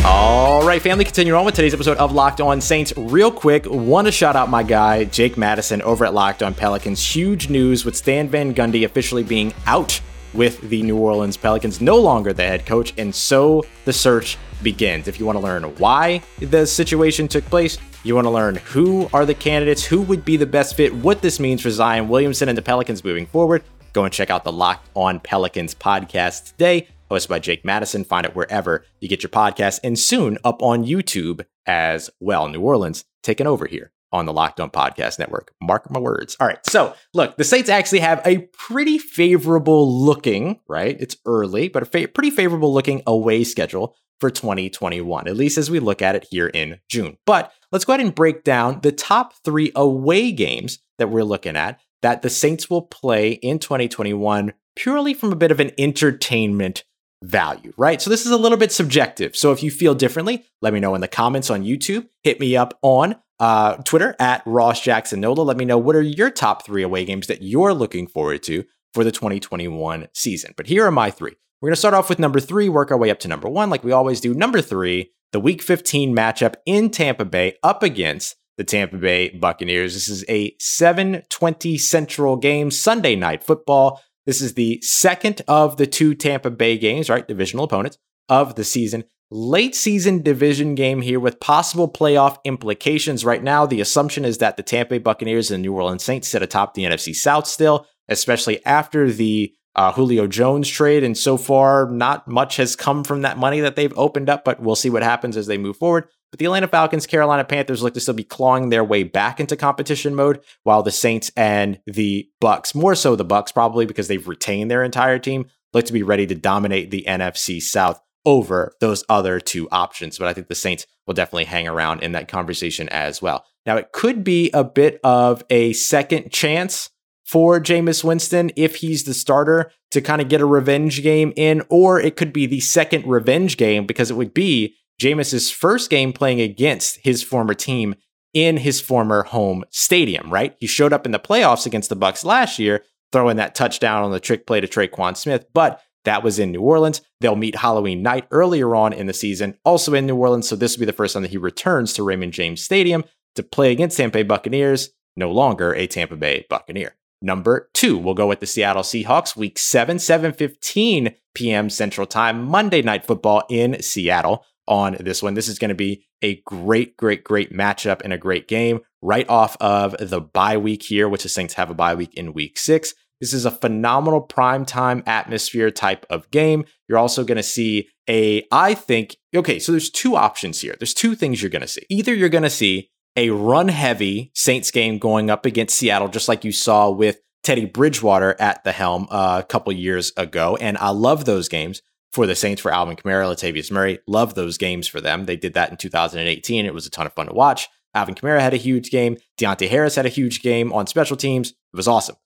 All 0.06 0.66
right, 0.66 0.82
family, 0.82 1.06
continue 1.06 1.34
on 1.34 1.46
with 1.46 1.54
today's 1.54 1.72
episode 1.72 1.96
of 1.96 2.12
Locked 2.12 2.42
On 2.42 2.60
Saints. 2.60 2.92
Real 2.94 3.30
quick, 3.30 3.64
want 3.66 4.06
to 4.06 4.12
shout 4.12 4.36
out 4.36 4.50
my 4.50 4.62
guy, 4.62 5.04
Jake 5.04 5.38
Madison, 5.38 5.80
over 5.80 6.04
at 6.04 6.12
Locked 6.12 6.42
On 6.42 6.52
Pelicans. 6.52 7.02
Huge 7.02 7.48
news 7.48 7.86
with 7.86 7.96
Stan 7.96 8.28
Van 8.28 8.54
Gundy 8.54 8.84
officially 8.84 9.22
being 9.22 9.54
out 9.66 9.98
with 10.34 10.60
the 10.68 10.82
New 10.82 10.98
Orleans 10.98 11.38
Pelicans, 11.38 11.80
no 11.80 11.96
longer 11.96 12.34
the 12.34 12.42
head 12.42 12.66
coach, 12.66 12.92
and 12.98 13.14
so 13.14 13.62
the 13.86 13.94
search 13.94 14.36
begins. 14.62 15.08
If 15.08 15.18
you 15.18 15.24
want 15.24 15.36
to 15.36 15.42
learn 15.42 15.62
why 15.76 16.22
the 16.38 16.66
situation 16.66 17.26
took 17.26 17.44
place, 17.46 17.78
you 18.02 18.14
want 18.14 18.26
to 18.26 18.30
learn 18.30 18.56
who 18.56 19.08
are 19.14 19.24
the 19.24 19.34
candidates, 19.34 19.84
who 19.84 20.02
would 20.02 20.22
be 20.22 20.36
the 20.36 20.44
best 20.44 20.76
fit, 20.76 20.94
what 20.94 21.22
this 21.22 21.40
means 21.40 21.62
for 21.62 21.70
Zion 21.70 22.08
Williamson 22.08 22.50
and 22.50 22.58
the 22.58 22.62
Pelicans 22.62 23.04
moving 23.04 23.24
forward, 23.24 23.64
go 23.94 24.04
and 24.04 24.12
check 24.12 24.28
out 24.28 24.44
the 24.44 24.52
Locked 24.52 24.86
On 24.94 25.18
Pelicans 25.18 25.74
podcast 25.74 26.50
today 26.50 26.88
Oh, 27.10 27.14
hosted 27.14 27.28
by 27.28 27.38
Jake 27.38 27.64
Madison. 27.64 28.04
Find 28.04 28.26
it 28.26 28.34
wherever 28.34 28.84
you 29.00 29.08
get 29.08 29.22
your 29.22 29.30
podcast 29.30 29.80
and 29.84 29.98
soon 29.98 30.38
up 30.44 30.62
on 30.62 30.84
YouTube 30.84 31.44
as 31.66 32.10
well. 32.20 32.48
New 32.48 32.60
Orleans 32.60 33.04
taking 33.22 33.46
over 33.46 33.66
here 33.66 33.92
on 34.12 34.26
the 34.26 34.32
Locked 34.32 34.60
On 34.60 34.70
Podcast 34.70 35.18
Network. 35.18 35.52
Mark 35.60 35.90
my 35.90 35.98
words. 35.98 36.36
All 36.38 36.46
right. 36.46 36.64
So, 36.66 36.94
look, 37.12 37.36
the 37.36 37.44
Saints 37.44 37.68
actually 37.68 37.98
have 37.98 38.22
a 38.24 38.48
pretty 38.52 38.96
favorable 38.96 40.04
looking, 40.04 40.60
right? 40.68 40.96
It's 41.00 41.16
early, 41.26 41.68
but 41.68 41.82
a 41.82 41.86
fa- 41.86 42.08
pretty 42.08 42.30
favorable 42.30 42.72
looking 42.72 43.02
away 43.06 43.42
schedule 43.44 43.96
for 44.20 44.30
2021, 44.30 45.26
at 45.26 45.36
least 45.36 45.58
as 45.58 45.70
we 45.70 45.80
look 45.80 46.00
at 46.00 46.14
it 46.14 46.28
here 46.30 46.46
in 46.46 46.78
June. 46.88 47.18
But 47.26 47.52
let's 47.72 47.84
go 47.84 47.92
ahead 47.92 48.06
and 48.06 48.14
break 48.14 48.44
down 48.44 48.80
the 48.82 48.92
top 48.92 49.34
three 49.44 49.72
away 49.74 50.30
games 50.30 50.78
that 50.98 51.10
we're 51.10 51.24
looking 51.24 51.56
at 51.56 51.80
that 52.02 52.22
the 52.22 52.30
Saints 52.30 52.70
will 52.70 52.82
play 52.82 53.32
in 53.32 53.58
2021 53.58 54.52
purely 54.76 55.14
from 55.14 55.32
a 55.32 55.36
bit 55.36 55.50
of 55.50 55.60
an 55.60 55.72
entertainment 55.78 56.84
value, 57.24 57.72
right? 57.76 58.00
So 58.00 58.10
this 58.10 58.26
is 58.26 58.32
a 58.32 58.36
little 58.36 58.58
bit 58.58 58.72
subjective. 58.72 59.36
So 59.36 59.52
if 59.52 59.62
you 59.62 59.70
feel 59.70 59.94
differently, 59.94 60.44
let 60.62 60.72
me 60.72 60.80
know 60.80 60.94
in 60.94 61.00
the 61.00 61.08
comments 61.08 61.50
on 61.50 61.64
YouTube. 61.64 62.06
Hit 62.22 62.40
me 62.40 62.56
up 62.56 62.78
on 62.82 63.16
uh, 63.40 63.76
Twitter 63.78 64.14
at 64.18 64.42
Ross 64.46 64.80
Jackson 64.80 65.20
Nola. 65.20 65.42
Let 65.42 65.56
me 65.56 65.64
know 65.64 65.78
what 65.78 65.96
are 65.96 66.02
your 66.02 66.30
top 66.30 66.64
three 66.64 66.82
away 66.82 67.04
games 67.04 67.26
that 67.26 67.42
you're 67.42 67.74
looking 67.74 68.06
forward 68.06 68.42
to 68.44 68.64
for 68.92 69.04
the 69.04 69.12
2021 69.12 70.08
season. 70.14 70.54
But 70.56 70.66
here 70.66 70.86
are 70.86 70.90
my 70.90 71.10
three. 71.10 71.34
We're 71.60 71.68
going 71.68 71.74
to 71.74 71.80
start 71.80 71.94
off 71.94 72.08
with 72.08 72.18
number 72.18 72.40
three, 72.40 72.68
work 72.68 72.90
our 72.90 72.98
way 72.98 73.10
up 73.10 73.20
to 73.20 73.28
number 73.28 73.48
one, 73.48 73.70
like 73.70 73.84
we 73.84 73.92
always 73.92 74.20
do. 74.20 74.34
Number 74.34 74.60
three, 74.60 75.12
the 75.32 75.40
Week 75.40 75.62
15 75.62 76.14
matchup 76.14 76.54
in 76.66 76.90
Tampa 76.90 77.24
Bay 77.24 77.56
up 77.62 77.82
against 77.82 78.36
the 78.56 78.64
Tampa 78.64 78.96
Bay 78.96 79.30
Buccaneers. 79.30 79.94
This 79.94 80.08
is 80.08 80.24
a 80.28 80.54
7:20 80.60 81.78
Central 81.78 82.36
game, 82.36 82.70
Sunday 82.70 83.16
night 83.16 83.42
football. 83.42 84.00
This 84.26 84.40
is 84.40 84.54
the 84.54 84.80
second 84.82 85.42
of 85.48 85.76
the 85.76 85.86
two 85.86 86.14
Tampa 86.14 86.50
Bay 86.50 86.78
games, 86.78 87.10
right? 87.10 87.26
Divisional 87.26 87.64
opponents 87.64 87.98
of 88.28 88.54
the 88.54 88.64
season. 88.64 89.04
Late 89.30 89.74
season 89.74 90.22
division 90.22 90.74
game 90.74 91.02
here 91.02 91.18
with 91.18 91.40
possible 91.40 91.90
playoff 91.90 92.38
implications. 92.44 93.24
Right 93.24 93.42
now, 93.42 93.66
the 93.66 93.80
assumption 93.80 94.24
is 94.24 94.38
that 94.38 94.56
the 94.56 94.62
Tampa 94.62 94.90
Bay 94.90 94.98
Buccaneers 94.98 95.50
and 95.50 95.62
New 95.62 95.74
Orleans 95.74 96.04
Saints 96.04 96.28
sit 96.28 96.42
atop 96.42 96.74
the 96.74 96.84
NFC 96.84 97.14
South 97.14 97.46
still, 97.46 97.86
especially 98.08 98.64
after 98.64 99.10
the 99.10 99.52
uh, 99.76 99.92
Julio 99.92 100.26
Jones 100.26 100.68
trade. 100.68 101.02
And 101.02 101.16
so 101.16 101.36
far, 101.36 101.90
not 101.90 102.28
much 102.28 102.56
has 102.56 102.76
come 102.76 103.02
from 103.02 103.22
that 103.22 103.38
money 103.38 103.60
that 103.60 103.76
they've 103.76 103.96
opened 103.98 104.30
up, 104.30 104.44
but 104.44 104.60
we'll 104.60 104.76
see 104.76 104.90
what 104.90 105.02
happens 105.02 105.36
as 105.36 105.46
they 105.46 105.58
move 105.58 105.76
forward. 105.76 106.08
But 106.34 106.40
the 106.40 106.46
Atlanta 106.46 106.66
Falcons, 106.66 107.06
Carolina 107.06 107.44
Panthers 107.44 107.80
look 107.80 107.94
to 107.94 108.00
still 108.00 108.12
be 108.12 108.24
clawing 108.24 108.68
their 108.68 108.82
way 108.82 109.04
back 109.04 109.38
into 109.38 109.54
competition 109.54 110.16
mode, 110.16 110.40
while 110.64 110.82
the 110.82 110.90
Saints 110.90 111.30
and 111.36 111.78
the 111.86 112.28
Bucks, 112.40 112.74
more 112.74 112.96
so 112.96 113.14
the 113.14 113.24
Bucks 113.24 113.52
probably 113.52 113.86
because 113.86 114.08
they've 114.08 114.26
retained 114.26 114.68
their 114.68 114.82
entire 114.82 115.20
team, 115.20 115.46
look 115.72 115.84
to 115.84 115.92
be 115.92 116.02
ready 116.02 116.26
to 116.26 116.34
dominate 116.34 116.90
the 116.90 117.04
NFC 117.06 117.62
South 117.62 118.00
over 118.24 118.74
those 118.80 119.04
other 119.08 119.38
two 119.38 119.68
options. 119.70 120.18
But 120.18 120.26
I 120.26 120.32
think 120.32 120.48
the 120.48 120.56
Saints 120.56 120.88
will 121.06 121.14
definitely 121.14 121.44
hang 121.44 121.68
around 121.68 122.02
in 122.02 122.10
that 122.12 122.26
conversation 122.26 122.88
as 122.88 123.22
well. 123.22 123.44
Now, 123.64 123.76
it 123.76 123.92
could 123.92 124.24
be 124.24 124.50
a 124.52 124.64
bit 124.64 124.98
of 125.04 125.44
a 125.50 125.72
second 125.74 126.32
chance 126.32 126.90
for 127.24 127.60
Jameis 127.60 128.02
Winston 128.02 128.50
if 128.56 128.74
he's 128.74 129.04
the 129.04 129.14
starter 129.14 129.70
to 129.92 130.00
kind 130.00 130.20
of 130.20 130.28
get 130.28 130.40
a 130.40 130.46
revenge 130.46 131.00
game 131.04 131.32
in, 131.36 131.62
or 131.70 132.00
it 132.00 132.16
could 132.16 132.32
be 132.32 132.46
the 132.46 132.58
second 132.58 133.06
revenge 133.06 133.56
game 133.56 133.86
because 133.86 134.10
it 134.10 134.16
would 134.16 134.34
be 134.34 134.74
Jameis's 134.98 135.50
first 135.50 135.90
game 135.90 136.12
playing 136.12 136.40
against 136.40 136.98
his 137.02 137.22
former 137.22 137.54
team 137.54 137.94
in 138.32 138.56
his 138.56 138.80
former 138.80 139.22
home 139.22 139.64
stadium, 139.70 140.32
right? 140.32 140.56
He 140.58 140.66
showed 140.66 140.92
up 140.92 141.06
in 141.06 141.12
the 141.12 141.18
playoffs 141.18 141.66
against 141.66 141.88
the 141.88 141.96
Bucks 141.96 142.24
last 142.24 142.58
year, 142.58 142.84
throwing 143.12 143.36
that 143.36 143.54
touchdown 143.54 144.02
on 144.02 144.10
the 144.10 144.20
trick 144.20 144.46
play 144.46 144.60
to 144.60 144.66
Tre'Quan 144.66 145.16
Smith, 145.16 145.46
but 145.54 145.80
that 146.04 146.22
was 146.22 146.38
in 146.38 146.52
New 146.52 146.60
Orleans. 146.60 147.00
They'll 147.20 147.36
meet 147.36 147.56
Halloween 147.56 148.02
night 148.02 148.26
earlier 148.30 148.74
on 148.74 148.92
in 148.92 149.06
the 149.06 149.14
season, 149.14 149.56
also 149.64 149.94
in 149.94 150.06
New 150.06 150.16
Orleans. 150.16 150.48
So 150.48 150.56
this 150.56 150.76
will 150.76 150.80
be 150.80 150.86
the 150.86 150.92
first 150.92 151.14
time 151.14 151.22
that 151.22 151.30
he 151.30 151.38
returns 151.38 151.92
to 151.94 152.02
Raymond 152.02 152.32
James 152.32 152.62
Stadium 152.62 153.04
to 153.36 153.42
play 153.42 153.72
against 153.72 153.96
Tampa 153.96 154.18
Bay 154.18 154.22
Buccaneers, 154.22 154.90
no 155.16 155.30
longer 155.30 155.74
a 155.74 155.86
Tampa 155.86 156.16
Bay 156.16 156.44
Buccaneer. 156.50 156.96
Number 157.22 157.70
two, 157.72 157.96
we'll 157.96 158.14
go 158.14 158.26
with 158.26 158.40
the 158.40 158.46
Seattle 158.46 158.82
Seahawks, 158.82 159.34
week 159.34 159.58
seven, 159.58 159.96
7:15 159.96 161.14
p.m. 161.34 161.70
Central 161.70 162.06
Time, 162.06 162.44
Monday 162.44 162.82
Night 162.82 163.06
Football 163.06 163.44
in 163.48 163.80
Seattle 163.82 164.44
on 164.66 164.96
this 165.00 165.22
one. 165.22 165.34
This 165.34 165.48
is 165.48 165.58
going 165.58 165.70
to 165.70 165.74
be 165.74 166.06
a 166.22 166.40
great, 166.46 166.96
great, 166.96 167.24
great 167.24 167.52
matchup 167.52 168.00
and 168.02 168.12
a 168.12 168.18
great 168.18 168.48
game 168.48 168.80
right 169.02 169.28
off 169.28 169.56
of 169.60 169.96
the 170.00 170.20
bye 170.20 170.56
week 170.56 170.82
here, 170.82 171.08
which 171.08 171.22
the 171.22 171.28
Saints 171.28 171.54
have 171.54 171.70
a 171.70 171.74
bye 171.74 171.94
week 171.94 172.14
in 172.14 172.32
week 172.32 172.58
six. 172.58 172.94
This 173.20 173.32
is 173.32 173.44
a 173.44 173.50
phenomenal 173.50 174.20
prime 174.20 174.64
time 174.64 175.02
atmosphere 175.06 175.70
type 175.70 176.04
of 176.10 176.30
game. 176.30 176.64
You're 176.88 176.98
also 176.98 177.24
going 177.24 177.36
to 177.36 177.42
see 177.42 177.88
a, 178.08 178.46
I 178.50 178.74
think, 178.74 179.16
okay, 179.34 179.58
so 179.58 179.72
there's 179.72 179.90
two 179.90 180.16
options 180.16 180.60
here. 180.60 180.74
There's 180.78 180.94
two 180.94 181.14
things 181.14 181.40
you're 181.40 181.50
going 181.50 181.62
to 181.62 181.68
see. 181.68 181.86
Either 181.88 182.14
you're 182.14 182.28
going 182.28 182.42
to 182.42 182.50
see 182.50 182.90
a 183.16 183.30
run 183.30 183.68
heavy 183.68 184.30
Saints 184.34 184.70
game 184.70 184.98
going 184.98 185.30
up 185.30 185.46
against 185.46 185.76
Seattle, 185.76 186.08
just 186.08 186.28
like 186.28 186.44
you 186.44 186.52
saw 186.52 186.90
with 186.90 187.18
Teddy 187.42 187.66
Bridgewater 187.66 188.36
at 188.40 188.64
the 188.64 188.72
helm 188.72 189.06
uh, 189.10 189.40
a 189.42 189.46
couple 189.46 189.72
years 189.72 190.12
ago. 190.16 190.56
And 190.60 190.76
I 190.78 190.90
love 190.90 191.24
those 191.24 191.48
games 191.48 191.82
for 192.14 192.26
the 192.26 192.36
Saints 192.36 192.62
for 192.62 192.72
Alvin 192.72 192.96
Kamara, 192.96 193.26
Latavius 193.26 193.72
Murray. 193.72 193.98
Love 194.06 194.34
those 194.34 194.56
games 194.56 194.86
for 194.86 195.00
them. 195.00 195.26
They 195.26 195.36
did 195.36 195.54
that 195.54 195.70
in 195.70 195.76
2018. 195.76 196.64
It 196.64 196.72
was 196.72 196.86
a 196.86 196.90
ton 196.90 197.06
of 197.06 197.12
fun 197.12 197.26
to 197.26 197.34
watch. 197.34 197.68
Alvin 197.92 198.14
Kamara 198.14 198.40
had 198.40 198.54
a 198.54 198.58
huge 198.58 198.90
game. 198.90 199.16
Deonte 199.38 199.68
Harris 199.68 199.96
had 199.96 200.06
a 200.06 200.10
huge 200.10 200.40
game 200.40 200.72
on 200.72 200.86
special 200.86 201.16
teams. 201.16 201.50
It 201.50 201.76
was 201.76 201.88
awesome. 201.88 202.16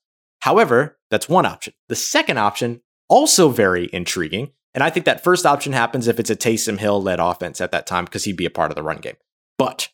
However, 0.41 0.97
that's 1.09 1.27
one 1.27 1.45
option. 1.45 1.73
The 1.87 1.95
second 1.95 2.37
option, 2.37 2.81
also 3.09 3.49
very 3.49 3.89
intriguing. 3.91 4.51
And 4.75 4.83
I 4.83 4.91
think 4.91 5.05
that 5.07 5.23
first 5.23 5.45
option 5.45 5.73
happens 5.73 6.07
if 6.07 6.19
it's 6.19 6.29
a 6.29 6.35
Taysom 6.35 6.77
Hill 6.77 7.01
led 7.01 7.19
offense 7.19 7.59
at 7.59 7.71
that 7.71 7.87
time 7.87 8.05
because 8.05 8.23
he'd 8.23 8.37
be 8.37 8.45
a 8.45 8.51
part 8.51 8.71
of 8.71 8.75
the 8.75 8.83
run 8.83 8.97
game. 8.97 9.17
But, 9.57 9.89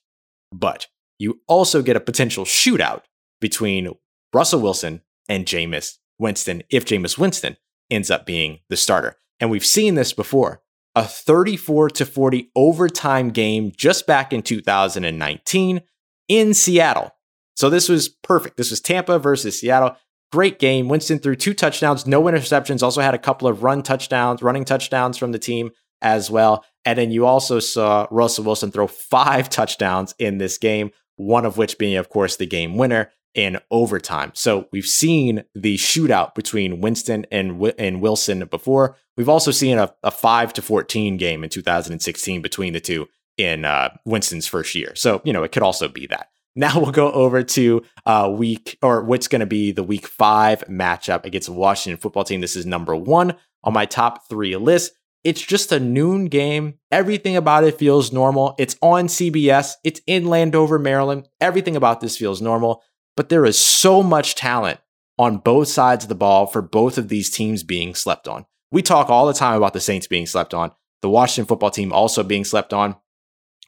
but 0.52 0.88
you 1.18 1.40
also 1.48 1.82
get 1.82 1.96
a 1.96 2.02
potential 2.02 2.44
shootout 2.44 3.04
between 3.40 3.92
Russell 4.34 4.60
Wilson 4.60 5.02
and 5.30 5.46
Jameis 5.46 5.98
Winston 6.20 6.64
if 6.70 6.86
Jameis 6.86 7.18
Winston 7.18 7.56
ends 7.90 8.12
up 8.12 8.25
being 8.25 8.60
the 8.70 8.78
starter. 8.78 9.16
And 9.39 9.50
we've 9.50 9.65
seen 9.65 9.96
this 9.96 10.13
before 10.13 10.62
a 10.96 11.04
34 11.04 11.89
to 11.89 12.06
40 12.06 12.51
overtime 12.56 13.30
game 13.30 13.74
just 13.75 14.08
back 14.08 14.32
in 14.32 14.42
2019 14.42 15.82
in 16.27 16.54
Seattle. 16.54 17.12
So 17.56 17.70
this 17.70 17.89
was 17.89 18.10
perfect. 18.10 18.58
This 18.58 18.72
was 18.72 18.82
Tampa 18.82 19.20
versus 19.20 19.60
Seattle. 19.60 19.96
Great 20.32 20.60
game. 20.60 20.88
Winston 20.88 21.20
threw 21.20 21.36
two 21.36 21.54
touchdowns, 21.54 22.08
no 22.08 22.24
interceptions, 22.24 22.82
also 22.82 23.01
had 23.01 23.13
a 23.13 23.20
couple 23.20 23.48
of 23.48 23.63
run 23.63 23.84
touchdowns, 23.84 24.42
running 24.42 24.65
touchdowns 24.65 25.18
from 25.18 25.32
the 25.32 25.39
team 25.39 25.72
as 26.01 26.30
well. 26.32 26.65
And 26.84 26.98
then 26.98 27.12
you 27.12 27.25
also 27.25 27.60
saw 27.60 28.08
Russell 28.12 28.44
Wilson 28.44 28.72
throw 28.72 28.88
five 28.88 29.50
touchdowns 29.50 30.13
in 30.20 30.38
this 30.38 30.58
game, 30.58 30.92
one 31.15 31.46
of 31.46 31.58
which 31.58 31.77
being, 31.77 31.98
of 31.98 32.10
course, 32.10 32.36
the 32.36 32.46
game 32.46 32.75
winner 32.77 33.12
in 33.36 33.60
overtime. 33.70 34.32
So 34.34 34.68
we've 34.72 34.86
seen 34.86 35.44
the 35.54 35.75
shootout 35.77 36.34
between 36.34 36.82
Winston 36.82 37.25
and 37.32 37.62
and 37.77 38.01
Wilson 38.01 38.46
before. 38.46 38.96
We've 39.18 39.30
also 39.30 39.51
seen 39.51 39.77
a, 39.77 39.94
a 40.01 40.12
five 40.12 40.54
to 40.54 40.62
fourteen 40.62 41.18
game 41.18 41.44
in 41.44 41.50
2016 41.50 42.42
between 42.42 42.74
the 42.74 42.80
two 42.80 43.08
in 43.38 43.65
uh, 43.65 43.89
Winston's 44.06 44.48
first 44.48 44.74
year. 44.74 44.94
So 44.96 45.22
you 45.24 45.34
know 45.34 45.44
it 45.44 45.51
could 45.51 45.63
also 45.63 45.88
be 45.88 46.08
that. 46.08 46.30
Now 46.58 46.80
we'll 46.80 46.94
go 46.94 47.12
over 47.12 47.44
to 47.44 47.84
uh, 48.06 48.34
week 48.34 48.77
or 48.82 49.04
what's 49.04 49.27
going 49.27 49.42
to 49.42 49.46
be 49.46 49.74
the 49.74 49.84
week 49.84 50.08
five 50.08 50.63
matchup 50.70 51.25
against 51.25 51.48
the 51.48 51.54
Washington 51.54 52.00
football 52.00 52.24
team. 52.24 52.39
This 52.39 52.56
is 52.56 52.65
number 52.65 52.96
one 52.96 53.36
on 53.62 53.74
my 53.74 53.86
top 53.86 54.30
three 54.30 54.56
list. 54.56 54.94
It's 55.25 55.42
just 55.42 55.74
a 55.74 55.82
noon 55.82 56.27
game. 56.27 56.75
Everything 56.94 57.36
about 57.36 57.65
it 57.65 57.77
feels 57.77 58.13
normal. 58.13 58.56
It's 58.58 58.77
on 58.82 59.08
CBS. 59.08 59.74
It's 59.84 60.00
in 60.08 60.27
Landover, 60.27 60.80
Maryland. 60.80 61.27
Everything 61.42 61.75
about 61.75 62.00
this 62.00 62.15
feels 62.15 62.42
normal 62.42 62.84
but 63.16 63.30
there 63.30 63.46
is 63.46 63.58
so 63.58 64.04
much 64.04 64.36
talent 64.36 64.80
on 65.18 65.38
both 65.38 65.68
sides 65.68 66.06
of 66.06 66.10
the 66.10 66.16
ball 66.16 66.46
for 66.46 66.62
both 66.62 66.98
of 66.98 67.08
these 67.08 67.30
teams 67.30 67.64
being 67.64 67.96
slept 67.96 68.28
on. 68.28 68.46
We 68.72 68.82
talk 68.82 69.10
all 69.10 69.28
the 69.28 69.34
time 69.34 69.56
about 69.56 69.74
the 69.74 69.80
Saints 69.80 70.08
being 70.08 70.26
slept 70.26 70.54
on, 70.54 70.72
the 71.02 71.10
Washington 71.10 71.48
football 71.48 71.72
team 71.72 71.94
also 71.94 72.24
being 72.24 72.44
slept 72.44 72.74
on. 72.74 72.96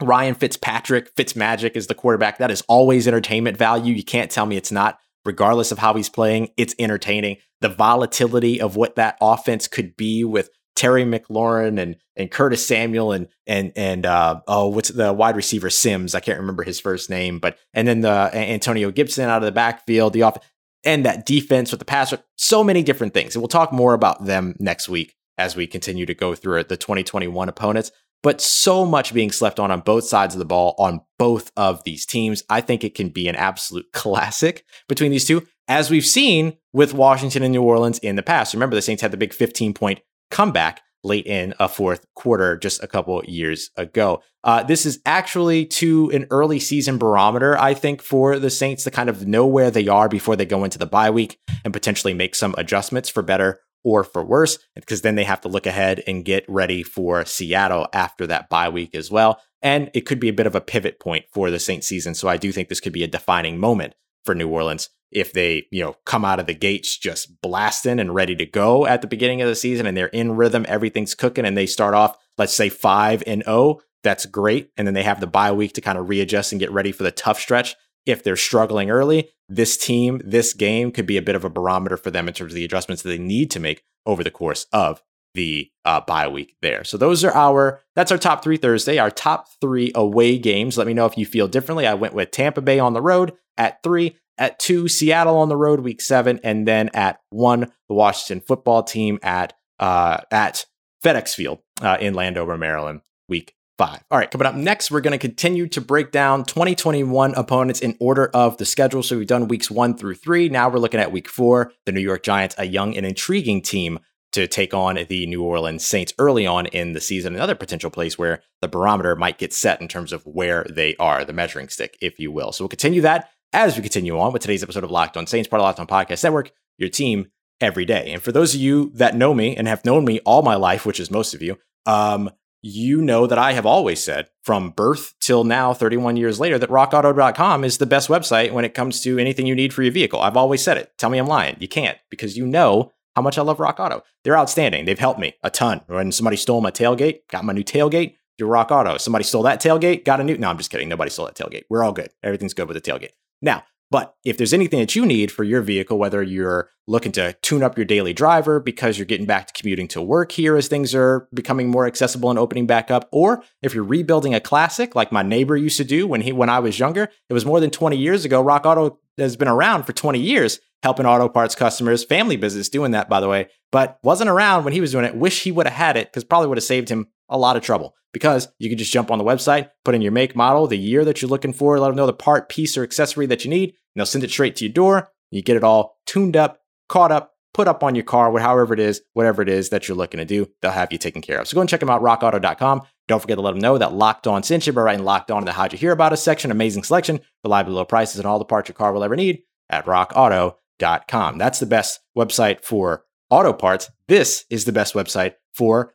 Ryan 0.01 0.36
Fitzpatrick, 0.36 1.16
Fitzmagic 1.16 1.75
is 1.75 1.88
the 1.88 1.96
quarterback. 1.96 2.38
That 2.38 2.51
is 2.51 2.62
always 2.68 3.08
entertainment 3.08 3.58
value. 3.58 3.94
You 3.94 4.04
can't 4.04 4.30
tell 4.30 4.46
me 4.46 4.58
it's 4.58 4.72
not. 4.72 5.00
Regardless 5.25 5.72
of 5.72 5.80
how 5.80 5.94
he's 5.94 6.10
playing, 6.10 6.50
it's 6.56 6.75
entertaining. 6.77 7.38
The 7.62 7.70
volatility 7.70 8.62
of 8.62 8.75
what 8.75 8.96
that 8.96 9.18
offense 9.20 9.68
could 9.68 9.98
be 9.98 10.24
with 10.24 10.50
Terry 10.77 11.03
McLaurin 11.03 11.79
and 11.81 11.98
and 12.15 12.31
Curtis 12.31 12.65
Samuel 12.65 13.12
and 13.12 13.27
and 13.46 13.74
and 13.75 14.05
uh, 14.05 14.41
oh 14.48 14.67
what's 14.67 14.89
the 14.89 15.12
wide 15.12 15.36
receiver 15.36 15.69
Sims 15.69 16.15
I 16.15 16.19
can't 16.19 16.39
remember 16.39 16.63
his 16.63 16.79
first 16.79 17.10
name 17.10 17.39
but 17.39 17.57
and 17.74 17.88
then 17.88 18.01
the 18.01 18.29
Antonio 18.34 18.91
Gibson 18.91 19.27
out 19.27 19.41
of 19.41 19.46
the 19.46 19.51
backfield 19.51 20.13
the 20.13 20.22
off 20.22 20.38
and 20.86 21.05
that 21.05 21.25
defense 21.25 21.72
with 21.72 21.79
the 21.79 21.86
passer 21.86 22.19
so 22.38 22.63
many 22.63 22.84
different 22.84 23.13
things 23.13 23.36
and 23.36 23.41
we'll 23.41 23.50
talk 23.50 23.74
more 23.74 23.93
about 23.93 24.25
them 24.25 24.55
next 24.60 24.88
week 24.88 25.15
as 25.38 25.55
we 25.55 25.67
continue 25.67 26.05
to 26.05 26.13
go 26.13 26.36
through 26.36 26.60
it 26.60 26.69
the 26.69 26.77
2021 26.77 27.50
opponents 27.50 27.91
but 28.24 28.41
so 28.41 28.86
much 28.86 29.13
being 29.13 29.31
slept 29.31 29.60
on 29.60 29.72
on 29.72 29.81
both 29.81 30.03
sides 30.03 30.36
of 30.36 30.39
the 30.39 30.46
ball 30.46 30.75
on 30.77 31.01
both 31.19 31.51
of 31.55 31.84
these 31.84 32.05
teams. 32.05 32.43
I 32.50 32.62
think 32.62 32.84
it 32.84 32.96
can 32.96 33.10
be 33.10 33.27
an 33.27 33.36
absolute 33.36 33.86
classic 33.93 34.65
between 34.88 35.12
these 35.12 35.25
two 35.25 35.48
as 35.67 35.89
we've 35.89 36.05
seen 36.05 36.57
with 36.74 36.93
Washington 36.93 37.43
and 37.43 37.51
New 37.51 37.62
Orleans 37.62 38.00
in 38.00 38.15
the 38.15 38.24
past. 38.24 38.53
Remember 38.53 38.75
the 38.75 38.81
Saints 38.81 39.01
had 39.01 39.12
the 39.12 39.17
big 39.17 39.34
15 39.34 39.74
point 39.74 40.00
comeback 40.29 40.81
late 41.03 41.25
in 41.25 41.53
a 41.60 41.69
fourth 41.69 42.05
quarter 42.15 42.57
just 42.57 42.84
a 42.84 42.88
couple 42.88 43.24
years 43.25 43.69
ago. 43.77 44.22
Uh, 44.43 44.63
this 44.63 44.86
is 44.86 45.00
actually 45.05 45.65
to 45.65 46.10
an 46.12 46.25
early 46.31 46.60
season 46.60 46.98
barometer, 46.98 47.57
I 47.57 47.74
think, 47.74 48.01
for 48.01 48.39
the 48.39 48.50
Saints 48.50 48.84
to 48.84 48.91
kind 48.91 49.10
of 49.10 49.27
know 49.27 49.46
where 49.46 49.72
they 49.72 49.88
are 49.88 50.10
before 50.10 50.36
they 50.36 50.46
go 50.46 50.63
into 50.63 50.77
the 50.77 50.86
bye 50.86 51.10
week 51.10 51.39
and 51.63 51.74
potentially 51.74 52.13
make 52.13 52.36
some 52.36 52.55
adjustments 52.57 53.10
for 53.10 53.24
better 53.24 53.60
or 53.84 54.03
for 54.03 54.24
worse, 54.24 54.57
because 54.75 55.01
then 55.01 55.15
they 55.15 55.24
have 55.24 55.41
to 55.41 55.48
look 55.48 55.65
ahead 55.65 56.03
and 56.07 56.25
get 56.25 56.43
ready 56.50 56.84
for 56.84 57.24
Seattle 57.25 57.88
after 57.93 58.27
that 58.27 58.50
bye 58.50 58.69
week 58.69 58.93
as 58.96 59.10
well. 59.10 59.39
And 59.62 59.89
it 59.93 60.01
could 60.01 60.19
be 60.19 60.29
a 60.29 60.34
bit 60.34 60.48
of 60.48 60.55
a 60.55 60.62
pivot 60.62 61.00
point 61.00 61.25
for 61.31 61.50
the 61.50 61.60
Saints 61.60 61.88
season. 61.88 62.13
So 62.13 62.27
I 62.27 62.38
do 62.38 62.51
think 62.51 62.67
this 62.67 62.79
could 62.79 62.93
be 62.93 63.03
a 63.03 63.07
defining 63.07 63.60
moment 63.60 63.93
for 64.25 64.36
New 64.36 64.50
Orleans 64.50 64.89
if 65.11 65.33
they, 65.33 65.67
you 65.71 65.83
know, 65.83 65.95
come 66.05 66.25
out 66.25 66.39
of 66.39 66.47
the 66.47 66.53
gates 66.53 66.97
just 66.97 67.41
blasting 67.41 67.99
and 67.99 68.13
ready 68.13 68.35
to 68.35 68.45
go 68.45 68.85
at 68.85 69.01
the 69.01 69.07
beginning 69.07 69.41
of 69.41 69.47
the 69.47 69.55
season 69.55 69.85
and 69.85 69.95
they're 69.95 70.07
in 70.07 70.35
rhythm, 70.35 70.65
everything's 70.67 71.15
cooking, 71.15 71.45
and 71.45 71.57
they 71.57 71.65
start 71.65 71.93
off, 71.93 72.17
let's 72.37 72.53
say, 72.53 72.69
5 72.69 73.23
and 73.25 73.43
0, 73.43 73.79
that's 74.03 74.25
great. 74.25 74.71
And 74.77 74.85
then 74.85 74.93
they 74.93 75.03
have 75.03 75.19
the 75.19 75.27
bye 75.27 75.51
week 75.51 75.73
to 75.73 75.81
kind 75.81 75.97
of 75.97 76.09
readjust 76.09 76.51
and 76.51 76.59
get 76.59 76.71
ready 76.71 76.91
for 76.91 77.03
the 77.03 77.11
tough 77.11 77.39
stretch. 77.39 77.75
If 78.05 78.23
they're 78.23 78.37
struggling 78.37 78.89
early, 78.89 79.29
this 79.49 79.77
team, 79.77 80.21
this 80.23 80.53
game 80.53 80.91
could 80.91 81.05
be 81.05 81.17
a 81.17 81.21
bit 81.21 81.35
of 81.35 81.43
a 81.43 81.49
barometer 81.49 81.97
for 81.97 82.09
them 82.09 82.27
in 82.27 82.33
terms 82.33 82.53
of 82.53 82.55
the 82.55 82.65
adjustments 82.65 83.01
that 83.01 83.09
they 83.09 83.17
need 83.17 83.51
to 83.51 83.59
make 83.59 83.83
over 84.05 84.23
the 84.23 84.31
course 84.31 84.65
of 84.71 85.01
the 85.33 85.69
uh, 85.85 86.01
bye 86.01 86.27
week 86.27 86.55
there. 86.61 86.83
So 86.83 86.97
those 86.97 87.23
are 87.23 87.33
our 87.33 87.81
that's 87.95 88.11
our 88.11 88.17
top 88.17 88.43
three 88.43 88.57
Thursday, 88.57 88.97
our 88.97 89.11
top 89.11 89.47
three 89.61 89.91
away 89.93 90.37
games. 90.37 90.77
Let 90.77 90.87
me 90.87 90.93
know 90.93 91.05
if 91.05 91.17
you 91.17 91.25
feel 91.25 91.47
differently. 91.47 91.85
I 91.85 91.93
went 91.93 92.13
with 92.13 92.31
Tampa 92.31 92.61
Bay 92.61 92.79
on 92.79 92.93
the 92.93 93.01
road 93.01 93.33
at 93.57 93.83
three, 93.83 94.15
at 94.38 94.60
two, 94.60 94.88
Seattle 94.88 95.38
on 95.38 95.50
the 95.50 95.58
road 95.58 95.82
week 95.82 96.01
seven, 96.01 96.39
and 96.44 96.67
then 96.67 96.89
at 96.94 97.20
one, 97.29 97.72
the 97.88 97.96
Washington 97.96 98.41
football 98.46 98.84
team 98.84 99.20
at 99.24 99.53
uh, 99.79 100.17
at 100.32 100.65
FedEx 101.03 101.34
Field 101.34 101.60
uh, 101.82 101.98
in 102.00 102.13
Landover, 102.13 102.58
Maryland, 102.58 103.01
week 103.29 103.53
five. 103.77 104.03
All 104.10 104.17
right, 104.17 104.29
coming 104.29 104.48
up 104.48 104.56
next, 104.56 104.89
we're 104.89 105.01
going 105.01 105.12
to 105.12 105.17
continue 105.17 105.67
to 105.67 105.82
break 105.82 106.12
down 106.12 106.44
2021 106.46 107.36
opponents 107.36 107.79
in 107.79 107.96
order 108.00 108.27
of 108.34 108.58
the 108.58 108.65
schedule. 108.65 109.03
So 109.03 109.17
we've 109.17 109.27
done 109.27 109.48
weeks 109.48 109.70
one 109.70 109.96
through 109.96 110.15
three. 110.15 110.50
Now 110.50 110.70
we're 110.70 110.79
looking 110.79 111.00
at 111.00 111.12
week 111.12 111.29
four, 111.29 111.72
the 111.86 111.91
New 111.91 112.01
York 112.01 112.24
Giants, 112.24 112.56
a 112.58 112.65
young 112.65 112.96
and 112.98 113.06
intriguing 113.06 113.62
team 113.62 114.00
to 114.34 114.46
take 114.46 114.74
on 114.74 115.00
the 115.08 115.25
New 115.25 115.41
Orleans 115.41 115.86
Saints 115.86 116.13
early 116.20 116.46
on 116.46 116.65
in 116.67 116.94
the 116.94 117.01
season. 117.01 117.34
Another 117.34 117.56
potential 117.56 117.89
place 117.89 118.17
where 118.17 118.41
the 118.62 118.67
barometer 118.67 119.15
might 119.15 119.38
get 119.38 119.53
set 119.53 119.79
in 119.79 119.88
terms 119.88 120.12
of 120.12 120.25
where 120.25 120.65
they 120.70 120.96
are, 120.98 121.24
the 121.24 121.34
measuring 121.34 121.70
stick, 121.70 121.98
if 122.01 122.20
you 122.20 122.32
will. 122.32 122.51
So 122.51 122.63
we'll 122.63 122.70
continue 122.70 123.01
that 123.01 123.29
as 123.54 123.75
we 123.75 123.82
continue 123.82 124.20
on 124.20 124.34
with 124.34 124.42
today's 124.42 124.63
episode 124.63 124.84
of 124.84 124.92
Locked 124.92 125.18
On 125.18 125.27
Saints, 125.27 125.48
part 125.48 125.62
of 125.62 125.63
Locked 125.63 125.80
On 125.80 125.88
Podcast 125.88 126.24
Network, 126.24 126.51
your 126.77 126.89
team 126.89 127.27
every 127.60 127.86
day. 127.86 128.12
And 128.12 128.22
for 128.22 128.32
those 128.32 128.54
of 128.54 128.62
you 128.62 128.92
that 128.96 129.16
know 129.16 129.34
me 129.34 129.56
and 129.56 129.68
have 129.68 129.86
known 129.86 130.06
me 130.06 130.20
all 130.25 130.42
my 130.42 130.56
life, 130.56 130.86
which 130.86 131.00
is 131.00 131.10
most 131.10 131.34
of 131.34 131.42
you, 131.42 131.58
um, 131.86 132.30
you 132.62 133.01
know 133.01 133.27
that 133.27 133.38
I 133.38 133.54
have 133.54 133.66
always 133.66 134.04
said 134.04 134.30
from 134.44 134.72
birth 134.72 135.13
till 135.20 135.44
now, 135.44 135.74
31 135.74 136.18
years 136.18 136.39
later, 136.39 136.58
that 136.60 136.70
rockauto.com 136.70 137.63
is 137.63 137.77
the 137.77 137.86
best 137.86 138.10
website 138.10 138.51
when 138.51 138.66
it 138.66 138.74
comes 138.74 139.01
to 139.01 139.18
anything 139.18 139.46
you 139.46 139.56
need 139.56 139.74
for 139.74 139.84
your 139.84 139.92
vehicle. 139.92 140.20
I've 140.20 140.38
always 140.38 140.62
said 140.62 140.77
it. 140.77 140.92
Tell 140.98 141.10
me 141.10 141.18
I'm 141.18 141.27
lying. 141.27 141.56
You 141.60 141.68
can't 141.68 141.98
because 142.10 142.38
you 142.38 142.46
know 142.46 142.92
how 143.16 143.22
much 143.22 143.38
I 143.38 143.42
love 143.42 143.60
Rock 143.60 143.80
Auto. 143.80 144.04
They're 144.24 144.38
outstanding. 144.38 144.86
They've 144.86 145.00
helped 145.00 145.20
me 145.20 145.34
a 145.44 145.50
ton. 145.50 145.82
When 145.88 146.12
somebody 146.12 146.38
stole 146.38 146.62
my 146.62 146.72
tailgate, 146.72 147.22
got 147.32 147.46
my 147.46 147.54
new 147.54 147.63
tailgate, 147.63 148.16
do 148.38 148.46
Rock 148.46 148.72
Auto. 148.72 148.98
Somebody 148.98 149.24
stole 149.24 149.44
that 149.44 149.62
tailgate, 149.62 150.04
got 150.04 150.20
a 150.20 150.24
new. 150.24 150.38
No, 150.38 150.50
I'm 150.50 150.58
just 150.58 150.70
kidding. 150.70 150.89
Nobody 150.89 151.10
stole 151.10 151.25
that 151.27 151.36
tailgate. 151.36 151.63
We're 151.70 151.84
all 151.84 151.94
good. 151.94 152.10
Everything's 152.22 152.54
good 152.54 152.68
with 152.68 152.75
the 152.75 152.92
tailgate. 152.92 153.12
Now, 153.41 153.63
but 153.89 154.15
if 154.25 154.38
there's 154.38 154.53
anything 154.53 154.79
that 154.79 154.96
you 154.96 155.06
need 155.06 155.32
for 155.32 155.44
your 155.44 155.62
vehicle, 155.62 155.98
whether 155.98 156.22
you're 156.22 156.70
looking 156.88 157.13
to 157.13 157.34
tune 157.41 157.63
up 157.63 157.77
your 157.77 157.86
daily 157.86 158.13
driver 158.13 158.60
because 158.60 158.98
you're 158.98 159.06
getting 159.06 159.25
back 159.25 159.48
to 159.48 159.53
commuting 159.53 159.88
to 159.89 160.01
work 160.01 160.34
here 160.34 160.58
as 160.58 160.67
things 160.67 160.94
are 160.94 161.27
becoming 161.34 161.70
more 161.70 161.88
accessible 161.88 162.29
and 162.29 162.38
opening 162.38 162.67
back 162.67 162.91
up, 162.91 163.08
or 163.12 163.44
if 163.62 163.74
you're 163.74 163.84
rebuilding 163.84 164.34
a 164.34 164.41
classic 164.41 164.94
like 164.94 165.12
my 165.12 165.22
neighbor 165.22 165.56
used 165.56 165.77
to 165.77 165.86
do 165.86 166.06
when 166.06 166.22
he 166.22 166.34
when 166.34 166.50
I 166.50 166.60
was 166.60 166.79
younger, 166.79 167.10
it 167.29 167.34
was 167.34 167.46
more 167.46 167.62
than 167.62 167.70
20 167.70 167.96
years 167.96 168.25
ago. 168.25 168.41
Rock 168.41 168.65
Auto 168.65 169.00
has 169.17 169.38
been 169.38 169.48
around 169.48 169.84
for 169.84 169.94
20 169.94 170.20
years 170.20 170.60
helping 170.84 171.06
auto 171.06 171.27
parts 171.27 171.56
customers, 171.56 172.03
family 172.03 172.36
business 172.36 172.70
doing 172.70 172.91
that 172.91 173.10
by 173.10 173.20
the 173.20 173.29
way, 173.29 173.48
but 173.72 174.00
wasn't 174.03 174.29
around 174.29 174.63
when 174.63 174.74
he 174.74 174.82
was 174.82 174.91
doing 174.91 175.06
it. 175.06 175.15
Wish 175.15 175.44
he 175.44 175.51
would 175.51 175.65
have 175.65 175.75
had 175.75 175.98
it 175.98 176.08
because 176.08 176.24
probably 176.24 176.48
would 176.48 176.58
have 176.58 176.63
saved 176.63 176.89
him 176.89 177.08
a 177.29 177.38
lot 177.38 177.57
of 177.57 177.63
trouble 177.63 177.93
because 178.13 178.48
you 178.57 178.69
can 178.69 178.77
just 178.77 178.91
jump 178.91 179.12
on 179.12 179.17
the 179.17 179.24
website, 179.24 179.69
put 179.86 179.96
in 179.96 180.01
your 180.01 180.12
make, 180.12 180.36
model, 180.36 180.67
the 180.67 180.77
year 180.77 181.05
that 181.05 181.22
you're 181.22 181.29
looking 181.29 181.53
for, 181.53 181.79
let 181.79 181.88
them 181.88 181.96
know 181.96 182.05
the 182.05 182.13
part, 182.13 182.50
piece, 182.50 182.77
or 182.77 182.84
accessory 182.84 183.25
that 183.27 183.43
you 183.43 183.50
need, 183.50 183.69
and 183.69 183.75
they'll 183.96 184.05
send 184.05 184.24
it 184.24 184.31
straight 184.31 184.55
to 184.55 184.65
your 184.65 184.74
door. 184.74 185.12
You 185.31 185.41
get 185.41 185.57
it 185.57 185.63
all 185.63 185.98
tuned 186.05 186.38
up, 186.38 186.60
caught 186.90 187.11
up, 187.11 187.33
put 187.53 187.68
up 187.68 187.83
on 187.83 187.96
your 187.96 188.03
car, 188.03 188.35
however 188.40 188.74
it 188.74 188.79
is, 188.79 189.01
whatever 189.13 189.42
it 189.42 189.50
is 189.50 189.70
that 189.70 189.87
you're 189.87 189.98
looking 189.98 190.20
to 190.20 190.25
do, 190.25 190.48
they'll 190.61 190.72
have 190.72 190.92
you 190.92 190.98
taken 190.98 191.22
care 191.22 191.40
of. 191.40 191.48
So 191.48 191.55
go 191.55 191.61
and 191.61 191.70
check 191.70 191.79
them 191.79 191.90
out, 191.90 192.01
rockauto.com. 192.01 192.81
Don't 193.07 193.20
forget 193.20 193.37
to 193.37 193.42
let 193.42 193.51
them 193.51 193.61
know 193.61 193.77
that 193.77 193.94
Locked 193.94 194.27
On 194.27 194.44
sent 194.44 194.68
you 194.68 194.74
by 194.74 194.81
writing 194.81 195.05
Locked 195.05 195.31
On 195.31 195.40
in 195.40 195.46
the 195.46 195.53
How'd 195.53 195.74
You 195.74 195.79
Hear 195.79 195.92
About 195.92 196.13
Us 196.13 196.22
section. 196.22 196.51
Amazing 196.51 196.83
selection, 196.83 197.20
reliable 197.44 197.74
low 197.74 197.85
prices, 197.85 198.18
and 198.18 198.25
all 198.25 198.40
the 198.40 198.46
parts 198.46 198.70
your 198.70 198.75
car 198.75 198.94
will 198.94 199.03
ever 199.03 199.16
need 199.16 199.44
at 199.70 199.85
rockauto.com. 199.85 201.37
That's 201.37 201.59
the 201.59 201.66
best 201.66 202.00
website 202.18 202.63
for 202.63 203.05
auto 203.29 203.53
parts. 203.53 203.90
This 204.07 204.46
is 204.50 204.66
the 204.66 204.72
best 204.72 204.94
website 204.94 205.33
for 205.53 205.94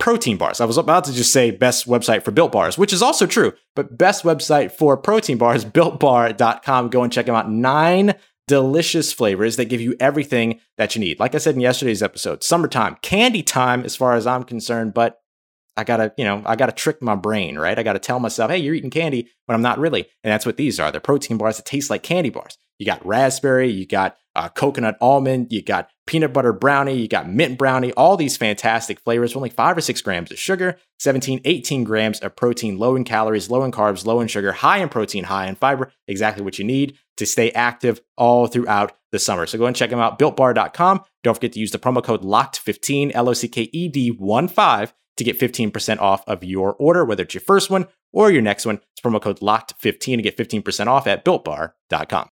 protein 0.00 0.36
bars. 0.36 0.60
I 0.60 0.64
was 0.64 0.78
about 0.78 1.04
to 1.04 1.12
just 1.12 1.32
say 1.32 1.52
best 1.52 1.86
website 1.86 2.24
for 2.24 2.32
built 2.32 2.50
bars, 2.50 2.76
which 2.76 2.92
is 2.92 3.02
also 3.02 3.26
true, 3.26 3.52
but 3.76 3.96
best 3.96 4.24
website 4.24 4.72
for 4.72 4.96
protein 4.96 5.38
bars, 5.38 5.64
builtbar.com. 5.66 6.88
Go 6.88 7.04
and 7.04 7.12
check 7.12 7.26
them 7.26 7.36
out. 7.36 7.50
Nine 7.50 8.14
delicious 8.48 9.12
flavors 9.12 9.54
that 9.54 9.66
give 9.66 9.80
you 9.80 9.94
everything 10.00 10.58
that 10.76 10.96
you 10.96 11.00
need. 11.00 11.20
Like 11.20 11.36
I 11.36 11.38
said 11.38 11.54
in 11.54 11.60
yesterday's 11.60 12.02
episode, 12.02 12.42
summertime, 12.42 12.96
candy 13.00 13.44
time, 13.44 13.84
as 13.84 13.94
far 13.94 14.14
as 14.14 14.26
I'm 14.26 14.42
concerned, 14.42 14.92
but 14.92 15.19
I 15.80 15.84
gotta, 15.84 16.12
you 16.18 16.24
know, 16.24 16.42
I 16.44 16.56
gotta 16.56 16.72
trick 16.72 17.00
my 17.00 17.14
brain, 17.14 17.58
right? 17.58 17.78
I 17.78 17.82
gotta 17.82 17.98
tell 17.98 18.20
myself, 18.20 18.50
hey, 18.50 18.58
you're 18.58 18.74
eating 18.74 18.90
candy, 18.90 19.30
but 19.46 19.54
I'm 19.54 19.62
not 19.62 19.78
really. 19.78 20.06
And 20.22 20.30
that's 20.30 20.44
what 20.44 20.58
these 20.58 20.78
are. 20.78 20.92
They're 20.92 21.00
protein 21.00 21.38
bars 21.38 21.56
that 21.56 21.64
taste 21.64 21.88
like 21.88 22.02
candy 22.02 22.28
bars. 22.28 22.58
You 22.78 22.84
got 22.84 23.04
raspberry, 23.04 23.70
you 23.70 23.86
got 23.86 24.16
uh, 24.36 24.50
coconut 24.50 24.96
almond, 25.00 25.48
you 25.50 25.62
got 25.62 25.88
peanut 26.06 26.32
butter 26.32 26.52
brownie, 26.52 26.94
you 26.94 27.08
got 27.08 27.28
mint 27.28 27.58
brownie, 27.58 27.92
all 27.92 28.16
these 28.16 28.36
fantastic 28.36 29.00
flavors, 29.00 29.34
only 29.34 29.50
five 29.50 29.76
or 29.76 29.80
six 29.80 30.02
grams 30.02 30.30
of 30.30 30.38
sugar, 30.38 30.76
17, 30.98 31.40
18 31.44 31.84
grams 31.84 32.20
of 32.20 32.36
protein, 32.36 32.78
low 32.78 32.94
in 32.94 33.04
calories, 33.04 33.50
low 33.50 33.64
in 33.64 33.72
carbs, 33.72 34.04
low 34.04 34.20
in 34.20 34.28
sugar, 34.28 34.52
high 34.52 34.78
in 34.78 34.88
protein, 34.90 35.24
high 35.24 35.46
in 35.46 35.54
fiber, 35.54 35.92
exactly 36.06 36.44
what 36.44 36.58
you 36.58 36.64
need 36.64 36.96
to 37.16 37.26
stay 37.26 37.50
active 37.52 38.00
all 38.16 38.46
throughout 38.46 38.92
the 39.12 39.18
summer. 39.18 39.46
So 39.46 39.58
go 39.58 39.66
and 39.66 39.76
check 39.76 39.90
them 39.90 39.98
out, 39.98 40.18
builtbar.com. 40.18 41.02
Don't 41.22 41.34
forget 41.34 41.52
to 41.52 41.60
use 41.60 41.70
the 41.70 41.78
promo 41.78 42.02
code 42.02 42.22
LOCKED15, 42.22 43.12
L 43.14 43.28
O 43.28 43.32
C 43.32 43.48
K 43.48 43.68
E 43.72 43.88
D 43.88 44.10
1 44.10 44.48
5 44.48 44.94
to 45.20 45.24
get 45.24 45.38
15% 45.38 45.98
off 45.98 46.26
of 46.26 46.42
your 46.42 46.74
order, 46.74 47.04
whether 47.04 47.22
it's 47.22 47.34
your 47.34 47.42
first 47.42 47.68
one 47.68 47.86
or 48.10 48.30
your 48.30 48.40
next 48.40 48.64
one. 48.64 48.80
It's 48.92 49.02
promo 49.02 49.20
code 49.20 49.40
LOCKED15 49.40 50.16
to 50.16 50.22
get 50.22 50.36
15% 50.36 50.86
off 50.86 51.06
at 51.06 51.24
builtbar.com. 51.24 52.30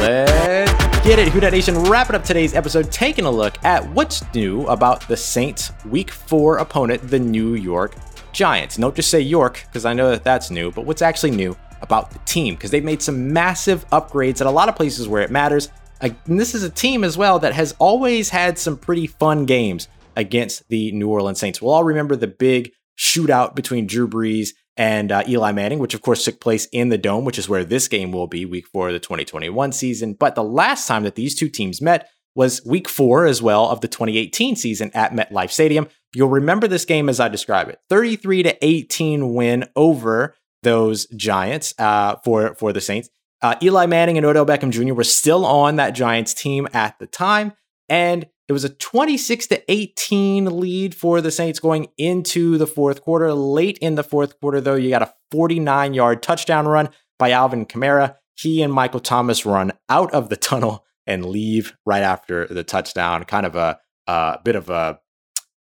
Let's 0.00 1.06
get 1.06 1.18
it. 1.18 1.28
Who 1.28 1.40
Dat 1.40 1.52
Nation 1.52 1.78
wrapping 1.84 2.16
up 2.16 2.22
today's 2.22 2.54
episode, 2.54 2.92
taking 2.92 3.24
a 3.24 3.30
look 3.30 3.56
at 3.64 3.88
what's 3.92 4.22
new 4.34 4.66
about 4.66 5.08
the 5.08 5.16
Saints' 5.16 5.72
week 5.86 6.10
four 6.10 6.58
opponent, 6.58 7.08
the 7.08 7.18
New 7.18 7.54
York 7.54 7.94
Giants. 8.38 8.76
Don't 8.76 8.94
just 8.94 9.10
say 9.10 9.20
York, 9.20 9.64
because 9.66 9.84
I 9.84 9.94
know 9.94 10.10
that 10.10 10.22
that's 10.22 10.48
new, 10.48 10.70
but 10.70 10.86
what's 10.86 11.02
actually 11.02 11.32
new 11.32 11.56
about 11.82 12.12
the 12.12 12.20
team? 12.20 12.54
Because 12.54 12.70
they've 12.70 12.84
made 12.84 13.02
some 13.02 13.32
massive 13.32 13.84
upgrades 13.90 14.40
at 14.40 14.46
a 14.46 14.50
lot 14.50 14.68
of 14.68 14.76
places 14.76 15.08
where 15.08 15.22
it 15.22 15.32
matters. 15.32 15.70
And 16.00 16.16
this 16.24 16.54
is 16.54 16.62
a 16.62 16.70
team 16.70 17.02
as 17.02 17.18
well 17.18 17.40
that 17.40 17.52
has 17.52 17.74
always 17.80 18.28
had 18.28 18.56
some 18.56 18.76
pretty 18.76 19.08
fun 19.08 19.44
games 19.44 19.88
against 20.14 20.68
the 20.68 20.92
New 20.92 21.08
Orleans 21.08 21.40
Saints. 21.40 21.60
We'll 21.60 21.74
all 21.74 21.82
remember 21.82 22.14
the 22.14 22.28
big 22.28 22.70
shootout 22.96 23.56
between 23.56 23.88
Drew 23.88 24.06
Brees 24.06 24.50
and 24.76 25.10
uh, 25.10 25.24
Eli 25.26 25.50
Manning, 25.50 25.80
which 25.80 25.94
of 25.94 26.02
course 26.02 26.24
took 26.24 26.40
place 26.40 26.66
in 26.66 26.90
the 26.90 26.98
Dome, 26.98 27.24
which 27.24 27.40
is 27.40 27.48
where 27.48 27.64
this 27.64 27.88
game 27.88 28.12
will 28.12 28.28
be, 28.28 28.44
week 28.44 28.68
four 28.68 28.86
of 28.86 28.92
the 28.92 29.00
2021 29.00 29.72
season. 29.72 30.14
But 30.14 30.36
the 30.36 30.44
last 30.44 30.86
time 30.86 31.02
that 31.02 31.16
these 31.16 31.34
two 31.34 31.48
teams 31.48 31.82
met 31.82 32.08
was 32.36 32.64
week 32.64 32.88
four 32.88 33.26
as 33.26 33.42
well 33.42 33.68
of 33.68 33.80
the 33.80 33.88
2018 33.88 34.54
season 34.54 34.92
at 34.94 35.10
MetLife 35.10 35.50
Stadium. 35.50 35.88
You'll 36.14 36.28
remember 36.28 36.66
this 36.68 36.84
game 36.84 37.08
as 37.08 37.20
I 37.20 37.28
describe 37.28 37.68
it 37.68 37.80
33 37.90 38.44
to 38.44 38.64
18 38.64 39.34
win 39.34 39.64
over 39.76 40.34
those 40.62 41.06
Giants 41.06 41.74
uh, 41.78 42.16
for, 42.24 42.54
for 42.54 42.72
the 42.72 42.80
Saints. 42.80 43.10
Uh, 43.40 43.54
Eli 43.62 43.86
Manning 43.86 44.16
and 44.16 44.26
Odell 44.26 44.46
Beckham 44.46 44.70
Jr. 44.70 44.94
were 44.94 45.04
still 45.04 45.46
on 45.46 45.76
that 45.76 45.90
Giants 45.90 46.34
team 46.34 46.66
at 46.72 46.98
the 46.98 47.06
time. 47.06 47.52
And 47.88 48.26
it 48.48 48.52
was 48.52 48.64
a 48.64 48.70
26 48.70 49.46
to 49.48 49.70
18 49.70 50.58
lead 50.58 50.94
for 50.94 51.20
the 51.20 51.30
Saints 51.30 51.60
going 51.60 51.88
into 51.98 52.58
the 52.58 52.66
fourth 52.66 53.02
quarter. 53.02 53.32
Late 53.32 53.78
in 53.78 53.94
the 53.94 54.02
fourth 54.02 54.40
quarter, 54.40 54.60
though, 54.60 54.74
you 54.74 54.88
got 54.88 55.02
a 55.02 55.12
49 55.30 55.94
yard 55.94 56.22
touchdown 56.22 56.66
run 56.66 56.88
by 57.18 57.30
Alvin 57.30 57.66
Kamara. 57.66 58.16
He 58.34 58.62
and 58.62 58.72
Michael 58.72 59.00
Thomas 59.00 59.44
run 59.44 59.72
out 59.88 60.12
of 60.12 60.30
the 60.30 60.36
tunnel 60.36 60.84
and 61.06 61.26
leave 61.26 61.76
right 61.84 62.02
after 62.02 62.46
the 62.46 62.64
touchdown. 62.64 63.24
Kind 63.24 63.46
of 63.46 63.54
a, 63.54 63.78
a 64.06 64.38
bit 64.42 64.56
of 64.56 64.70
a, 64.70 64.98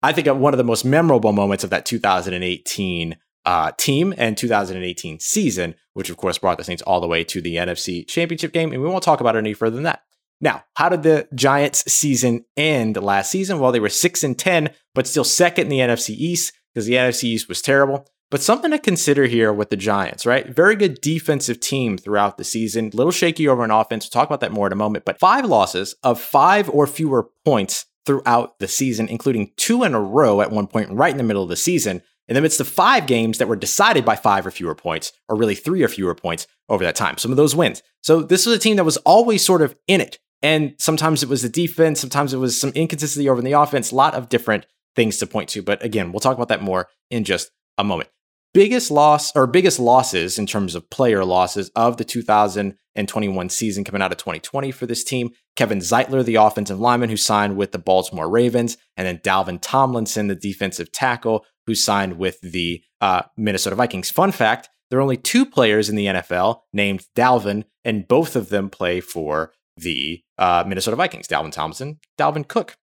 I 0.01 0.13
think, 0.13 0.27
one 0.27 0.53
of 0.53 0.57
the 0.57 0.63
most 0.63 0.85
memorable 0.85 1.33
moments 1.33 1.63
of 1.63 1.69
that 1.71 1.85
2018 1.85 3.17
uh, 3.45 3.71
team 3.77 4.13
and 4.17 4.37
2018 4.37 5.19
season, 5.19 5.75
which 5.93 6.09
of 6.09 6.17
course 6.17 6.37
brought 6.37 6.57
the 6.57 6.63
Saints 6.63 6.83
all 6.83 7.01
the 7.01 7.07
way 7.07 7.23
to 7.23 7.41
the 7.41 7.55
NFC 7.55 8.07
Championship 8.07 8.53
game. 8.53 8.71
And 8.71 8.81
we 8.81 8.87
won't 8.87 9.03
talk 9.03 9.21
about 9.21 9.35
it 9.35 9.39
any 9.39 9.53
further 9.53 9.75
than 9.75 9.83
that. 9.83 10.03
Now, 10.41 10.63
how 10.75 10.89
did 10.89 11.03
the 11.03 11.27
Giants 11.33 11.91
season 11.91 12.45
end 12.55 12.95
last 12.97 13.31
season? 13.31 13.59
Well, 13.59 13.71
they 13.71 13.79
were 13.79 13.89
6 13.89 14.23
and 14.23 14.37
10, 14.37 14.69
but 14.95 15.07
still 15.07 15.23
second 15.23 15.65
in 15.65 15.69
the 15.69 15.79
NFC 15.79 16.11
East 16.11 16.53
because 16.73 16.85
the 16.85 16.93
NFC 16.93 17.25
East 17.25 17.49
was 17.49 17.61
terrible. 17.61 18.05
But 18.31 18.41
something 18.41 18.69
to 18.71 18.77
consider 18.77 19.25
here 19.25 19.51
with 19.51 19.71
the 19.71 19.75
Giants, 19.75 20.25
right? 20.25 20.47
Very 20.47 20.75
good 20.75 21.01
defensive 21.01 21.59
team 21.59 21.97
throughout 21.97 22.37
the 22.37 22.43
season. 22.43 22.91
Little 22.93 23.11
shaky 23.11 23.47
over 23.47 23.63
an 23.63 23.71
offense. 23.71 24.05
We'll 24.05 24.21
talk 24.21 24.29
about 24.29 24.41
that 24.41 24.51
more 24.51 24.67
in 24.67 24.73
a 24.73 24.77
moment. 24.77 25.03
But 25.03 25.19
five 25.19 25.45
losses 25.45 25.95
of 26.03 26.21
five 26.21 26.69
or 26.69 26.85
fewer 26.85 27.29
points 27.43 27.85
throughout 28.09 28.57
the 28.57 28.67
season, 28.67 29.07
including 29.07 29.51
two 29.55 29.83
in 29.83 29.93
a 29.93 30.01
row 30.01 30.41
at 30.41 30.49
one 30.49 30.65
point 30.65 30.89
right 30.89 31.11
in 31.11 31.17
the 31.17 31.23
middle 31.23 31.43
of 31.43 31.49
the 31.49 31.55
season. 31.55 32.01
In 32.27 32.33
the 32.33 32.41
midst 32.41 32.59
of 32.59 32.67
five 32.67 33.05
games 33.05 33.37
that 33.37 33.47
were 33.47 33.55
decided 33.55 34.03
by 34.03 34.15
five 34.15 34.47
or 34.47 34.51
fewer 34.51 34.73
points, 34.73 35.11
or 35.27 35.35
really 35.35 35.53
three 35.53 35.83
or 35.83 35.87
fewer 35.87 36.15
points 36.15 36.47
over 36.69 36.83
that 36.83 36.95
time. 36.95 37.19
Some 37.19 37.29
of 37.29 37.37
those 37.37 37.55
wins. 37.55 37.83
So 38.01 38.23
this 38.23 38.47
was 38.47 38.55
a 38.55 38.59
team 38.59 38.77
that 38.77 38.83
was 38.83 38.97
always 38.97 39.45
sort 39.45 39.61
of 39.61 39.75
in 39.87 40.01
it. 40.01 40.17
And 40.41 40.73
sometimes 40.79 41.21
it 41.21 41.29
was 41.29 41.43
the 41.43 41.49
defense, 41.49 41.99
sometimes 41.99 42.33
it 42.33 42.37
was 42.37 42.59
some 42.59 42.71
inconsistency 42.71 43.29
over 43.29 43.37
in 43.37 43.45
the 43.45 43.51
offense, 43.51 43.91
a 43.91 43.95
lot 43.95 44.15
of 44.15 44.27
different 44.27 44.65
things 44.95 45.17
to 45.17 45.27
point 45.27 45.49
to. 45.49 45.61
But 45.61 45.83
again, 45.85 46.11
we'll 46.11 46.19
talk 46.19 46.35
about 46.35 46.47
that 46.47 46.63
more 46.63 46.87
in 47.11 47.25
just 47.25 47.51
a 47.77 47.83
moment. 47.83 48.09
Biggest 48.53 48.89
loss 48.89 49.35
or 49.35 49.45
biggest 49.45 49.79
losses 49.79 50.39
in 50.39 50.47
terms 50.47 50.73
of 50.73 50.89
player 50.89 51.23
losses 51.23 51.69
of 51.75 51.97
the 51.97 52.03
2021 52.03 53.49
season 53.49 53.83
coming 53.83 54.01
out 54.01 54.11
of 54.11 54.17
2020 54.17 54.71
for 54.71 54.87
this 54.87 55.03
team. 55.03 55.29
Kevin 55.55 55.79
Zeitler, 55.79 56.25
the 56.25 56.35
offensive 56.35 56.79
lineman 56.79 57.09
who 57.09 57.17
signed 57.17 57.57
with 57.57 57.71
the 57.71 57.77
Baltimore 57.77 58.29
Ravens, 58.29 58.77
and 58.97 59.05
then 59.05 59.19
Dalvin 59.19 59.59
Tomlinson, 59.61 60.27
the 60.27 60.35
defensive 60.35 60.91
tackle 60.91 61.45
who 61.67 61.75
signed 61.75 62.17
with 62.17 62.41
the 62.41 62.81
uh, 63.01 63.21
Minnesota 63.37 63.75
Vikings. 63.75 64.09
Fun 64.09 64.31
fact 64.31 64.69
there 64.89 64.97
are 64.97 65.03
only 65.03 65.17
two 65.17 65.45
players 65.45 65.89
in 65.89 65.95
the 65.95 66.07
NFL 66.07 66.61
named 66.73 67.05
Dalvin, 67.15 67.65
and 67.85 68.07
both 68.07 68.35
of 68.35 68.49
them 68.49 68.69
play 68.69 68.99
for 68.99 69.53
the 69.77 70.23
uh, 70.39 70.63
Minnesota 70.65 70.95
Vikings. 70.95 71.27
Dalvin 71.27 71.51
Tomlinson, 71.51 71.99
Dalvin 72.17 72.47
Cook. 72.47 72.77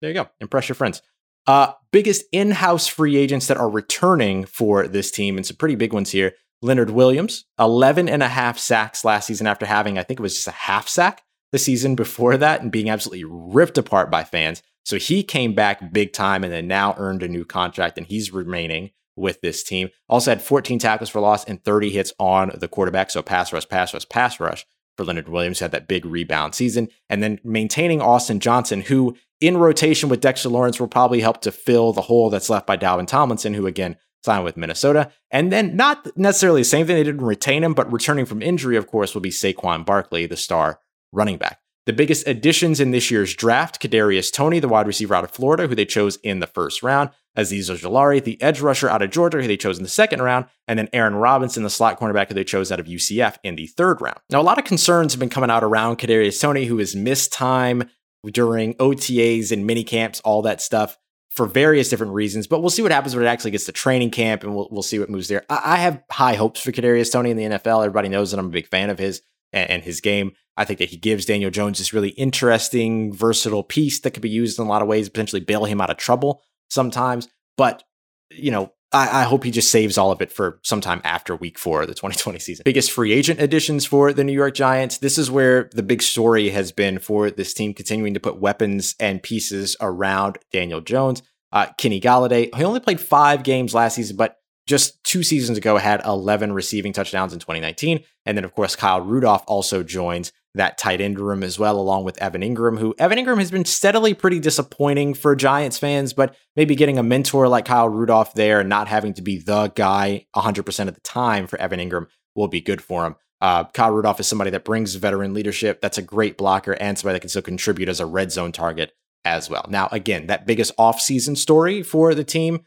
There 0.00 0.10
you 0.10 0.14
go. 0.14 0.28
Impress 0.40 0.68
your 0.68 0.76
friends. 0.76 1.02
Uh, 1.48 1.72
biggest 1.92 2.24
in 2.30 2.50
house 2.50 2.86
free 2.86 3.16
agents 3.16 3.46
that 3.46 3.56
are 3.56 3.70
returning 3.70 4.44
for 4.44 4.86
this 4.86 5.10
team, 5.10 5.38
and 5.38 5.46
some 5.46 5.56
pretty 5.56 5.74
big 5.74 5.94
ones 5.94 6.10
here. 6.10 6.34
Leonard 6.60 6.90
Williams, 6.90 7.46
11 7.58 8.06
and 8.06 8.22
a 8.22 8.28
half 8.28 8.58
sacks 8.58 9.02
last 9.02 9.26
season 9.26 9.46
after 9.46 9.64
having, 9.64 9.96
I 9.98 10.02
think 10.02 10.20
it 10.20 10.22
was 10.22 10.34
just 10.34 10.48
a 10.48 10.52
half 10.52 10.88
sack 10.88 11.22
the 11.50 11.58
season 11.58 11.94
before 11.94 12.36
that 12.36 12.60
and 12.60 12.70
being 12.70 12.90
absolutely 12.90 13.24
ripped 13.24 13.78
apart 13.78 14.10
by 14.10 14.24
fans. 14.24 14.62
So 14.84 14.98
he 14.98 15.22
came 15.22 15.54
back 15.54 15.92
big 15.92 16.12
time 16.12 16.44
and 16.44 16.52
then 16.52 16.66
now 16.66 16.94
earned 16.98 17.22
a 17.22 17.28
new 17.28 17.44
contract 17.44 17.96
and 17.96 18.06
he's 18.06 18.32
remaining 18.32 18.90
with 19.16 19.40
this 19.40 19.62
team. 19.62 19.88
Also 20.08 20.30
had 20.30 20.42
14 20.42 20.78
tackles 20.78 21.08
for 21.08 21.20
loss 21.20 21.44
and 21.44 21.64
30 21.64 21.90
hits 21.90 22.12
on 22.18 22.52
the 22.56 22.68
quarterback. 22.68 23.10
So 23.10 23.22
pass 23.22 23.52
rush, 23.52 23.68
pass 23.68 23.94
rush, 23.94 24.08
pass 24.08 24.38
rush 24.40 24.66
for 24.98 25.04
Leonard 25.04 25.28
Williams, 25.28 25.60
had 25.60 25.70
that 25.70 25.88
big 25.88 26.04
rebound 26.04 26.54
season. 26.54 26.88
And 27.08 27.22
then 27.22 27.38
maintaining 27.42 28.02
Austin 28.02 28.40
Johnson, 28.40 28.82
who 28.82 29.16
in 29.40 29.56
rotation 29.56 30.08
with 30.08 30.20
Dexter 30.20 30.48
Lawrence 30.48 30.78
will 30.78 30.88
probably 30.88 31.20
help 31.20 31.40
to 31.42 31.52
fill 31.52 31.92
the 31.92 32.02
hole 32.02 32.28
that's 32.28 32.50
left 32.50 32.66
by 32.66 32.76
Dalvin 32.76 33.06
Tomlinson, 33.06 33.54
who 33.54 33.66
again 33.66 33.96
signed 34.24 34.44
with 34.44 34.56
Minnesota. 34.56 35.12
And 35.30 35.52
then 35.52 35.76
not 35.76 36.08
necessarily 36.18 36.62
the 36.62 36.66
same 36.66 36.86
thing, 36.86 36.96
they 36.96 37.04
didn't 37.04 37.24
retain 37.24 37.62
him, 37.62 37.74
but 37.74 37.90
returning 37.92 38.26
from 38.26 38.42
injury, 38.42 38.76
of 38.76 38.88
course, 38.88 39.14
will 39.14 39.20
be 39.20 39.30
Saquon 39.30 39.86
Barkley, 39.86 40.26
the 40.26 40.36
star 40.36 40.80
running 41.12 41.38
back. 41.38 41.60
The 41.86 41.92
biggest 41.92 42.26
additions 42.26 42.80
in 42.80 42.90
this 42.90 43.10
year's 43.10 43.34
draft, 43.34 43.80
Kadarius 43.80 44.30
Toney, 44.32 44.58
the 44.58 44.68
wide 44.68 44.86
receiver 44.86 45.14
out 45.14 45.24
of 45.24 45.30
Florida, 45.30 45.68
who 45.68 45.74
they 45.74 45.86
chose 45.86 46.16
in 46.16 46.40
the 46.40 46.46
first 46.46 46.82
round, 46.82 47.10
Azeez 47.38 47.70
Ojulari, 47.70 48.22
the 48.22 48.40
edge 48.42 48.60
rusher 48.60 48.88
out 48.88 49.00
of 49.00 49.10
Georgia, 49.10 49.40
who 49.40 49.46
they 49.46 49.56
chose 49.56 49.78
in 49.78 49.84
the 49.84 49.88
second 49.88 50.20
round, 50.20 50.46
and 50.66 50.78
then 50.78 50.88
Aaron 50.92 51.14
Robinson, 51.14 51.62
the 51.62 51.70
slot 51.70 51.98
cornerback, 51.98 52.28
who 52.28 52.34
they 52.34 52.44
chose 52.44 52.72
out 52.72 52.80
of 52.80 52.86
UCF 52.86 53.36
in 53.44 53.54
the 53.54 53.68
third 53.68 54.00
round. 54.00 54.18
Now, 54.30 54.40
a 54.40 54.42
lot 54.42 54.58
of 54.58 54.64
concerns 54.64 55.12
have 55.12 55.20
been 55.20 55.30
coming 55.30 55.50
out 55.50 55.62
around 55.62 55.98
Kadarius 55.98 56.40
Toney, 56.40 56.64
who 56.64 56.78
has 56.78 56.96
missed 56.96 57.32
time 57.32 57.88
during 58.26 58.74
OTAs 58.74 59.52
and 59.52 59.66
mini 59.66 59.84
camps, 59.84 60.20
all 60.20 60.42
that 60.42 60.60
stuff 60.60 60.98
for 61.30 61.46
various 61.46 61.88
different 61.88 62.12
reasons. 62.12 62.48
But 62.48 62.60
we'll 62.60 62.70
see 62.70 62.82
what 62.82 62.90
happens 62.90 63.14
when 63.14 63.24
it 63.24 63.28
actually 63.28 63.52
gets 63.52 63.66
to 63.66 63.72
training 63.72 64.10
camp, 64.10 64.42
and 64.42 64.56
we'll, 64.56 64.68
we'll 64.72 64.82
see 64.82 64.98
what 64.98 65.08
moves 65.08 65.28
there. 65.28 65.44
I, 65.48 65.60
I 65.64 65.76
have 65.76 66.02
high 66.10 66.34
hopes 66.34 66.60
for 66.60 66.72
Kadarius 66.72 67.12
Toney 67.12 67.30
in 67.30 67.36
the 67.36 67.44
NFL. 67.44 67.84
Everybody 67.84 68.08
knows 68.08 68.32
that 68.32 68.40
I'm 68.40 68.46
a 68.46 68.50
big 68.50 68.66
fan 68.66 68.90
of 68.90 68.98
his 68.98 69.22
and, 69.52 69.70
and 69.70 69.82
his 69.84 70.00
game. 70.00 70.32
I 70.56 70.64
think 70.64 70.80
that 70.80 70.88
he 70.88 70.96
gives 70.96 71.24
Daniel 71.24 71.52
Jones 71.52 71.78
this 71.78 71.92
really 71.92 72.08
interesting, 72.10 73.12
versatile 73.12 73.62
piece 73.62 74.00
that 74.00 74.10
could 74.10 74.22
be 74.22 74.28
used 74.28 74.58
in 74.58 74.66
a 74.66 74.68
lot 74.68 74.82
of 74.82 74.88
ways, 74.88 75.08
potentially 75.08 75.40
bail 75.40 75.66
him 75.66 75.80
out 75.80 75.90
of 75.90 75.98
trouble 75.98 76.42
sometimes. 76.68 77.28
But 77.56 77.82
you 78.30 78.50
know, 78.50 78.72
I, 78.92 79.20
I, 79.20 79.22
hope 79.24 79.44
he 79.44 79.50
just 79.50 79.70
saves 79.70 79.98
all 79.98 80.10
of 80.10 80.22
it 80.22 80.32
for 80.32 80.60
sometime 80.62 81.00
after 81.04 81.36
week 81.36 81.58
four 81.58 81.82
of 81.82 81.88
the 81.88 81.94
2020 81.94 82.38
season. 82.38 82.62
Biggest 82.64 82.90
free 82.90 83.12
agent 83.12 83.40
additions 83.40 83.84
for 83.84 84.12
the 84.12 84.24
New 84.24 84.32
York 84.32 84.54
Giants. 84.54 84.98
This 84.98 85.18
is 85.18 85.30
where 85.30 85.70
the 85.72 85.82
big 85.82 86.02
story 86.02 86.50
has 86.50 86.72
been 86.72 86.98
for 86.98 87.30
this 87.30 87.52
team 87.52 87.74
continuing 87.74 88.14
to 88.14 88.20
put 88.20 88.40
weapons 88.40 88.94
and 88.98 89.22
pieces 89.22 89.76
around 89.80 90.38
Daniel 90.52 90.80
Jones. 90.80 91.22
Uh, 91.52 91.66
Kenny 91.78 92.00
Golladay, 92.00 92.54
he 92.54 92.64
only 92.64 92.80
played 92.80 93.00
five 93.00 93.42
games 93.42 93.74
last 93.74 93.94
season, 93.94 94.16
but 94.16 94.36
just 94.66 95.02
two 95.02 95.22
seasons 95.22 95.56
ago 95.56 95.78
had 95.78 96.04
11 96.04 96.52
receiving 96.52 96.92
touchdowns 96.92 97.32
in 97.32 97.38
2019. 97.38 98.04
And 98.26 98.36
then, 98.36 98.44
of 98.44 98.54
course, 98.54 98.76
Kyle 98.76 99.00
Rudolph 99.00 99.42
also 99.46 99.82
joins 99.82 100.30
that 100.54 100.78
tight 100.78 101.00
end 101.00 101.18
room 101.18 101.42
as 101.42 101.58
well, 101.58 101.78
along 101.78 102.04
with 102.04 102.20
Evan 102.20 102.42
Engram, 102.42 102.78
who 102.78 102.94
Evan 102.98 103.18
Engram 103.18 103.38
has 103.38 103.50
been 103.50 103.64
steadily 103.64 104.14
pretty 104.14 104.40
disappointing 104.40 105.14
for 105.14 105.36
Giants 105.36 105.78
fans, 105.78 106.12
but 106.12 106.34
maybe 106.56 106.74
getting 106.74 106.98
a 106.98 107.02
mentor 107.02 107.48
like 107.48 107.64
Kyle 107.64 107.88
Rudolph 107.88 108.34
there 108.34 108.60
and 108.60 108.68
not 108.68 108.88
having 108.88 109.14
to 109.14 109.22
be 109.22 109.38
the 109.38 109.68
guy 109.74 110.26
100% 110.34 110.88
of 110.88 110.94
the 110.94 111.00
time 111.00 111.46
for 111.46 111.60
Evan 111.60 111.80
Engram 111.80 112.06
will 112.34 112.48
be 112.48 112.60
good 112.60 112.82
for 112.82 113.06
him. 113.06 113.16
Uh, 113.40 113.64
Kyle 113.64 113.92
Rudolph 113.92 114.20
is 114.20 114.26
somebody 114.26 114.50
that 114.50 114.64
brings 114.64 114.94
veteran 114.96 115.32
leadership. 115.32 115.80
That's 115.80 115.98
a 115.98 116.02
great 116.02 116.36
blocker 116.36 116.72
and 116.72 116.98
somebody 116.98 117.14
that 117.14 117.20
can 117.20 117.28
still 117.28 117.42
contribute 117.42 117.88
as 117.88 118.00
a 118.00 118.06
red 118.06 118.32
zone 118.32 118.52
target 118.52 118.92
as 119.24 119.48
well. 119.48 119.66
Now, 119.68 119.88
again, 119.92 120.26
that 120.26 120.46
biggest 120.46 120.76
offseason 120.76 121.36
story 121.36 121.82
for 121.82 122.14
the 122.14 122.24
team 122.24 122.60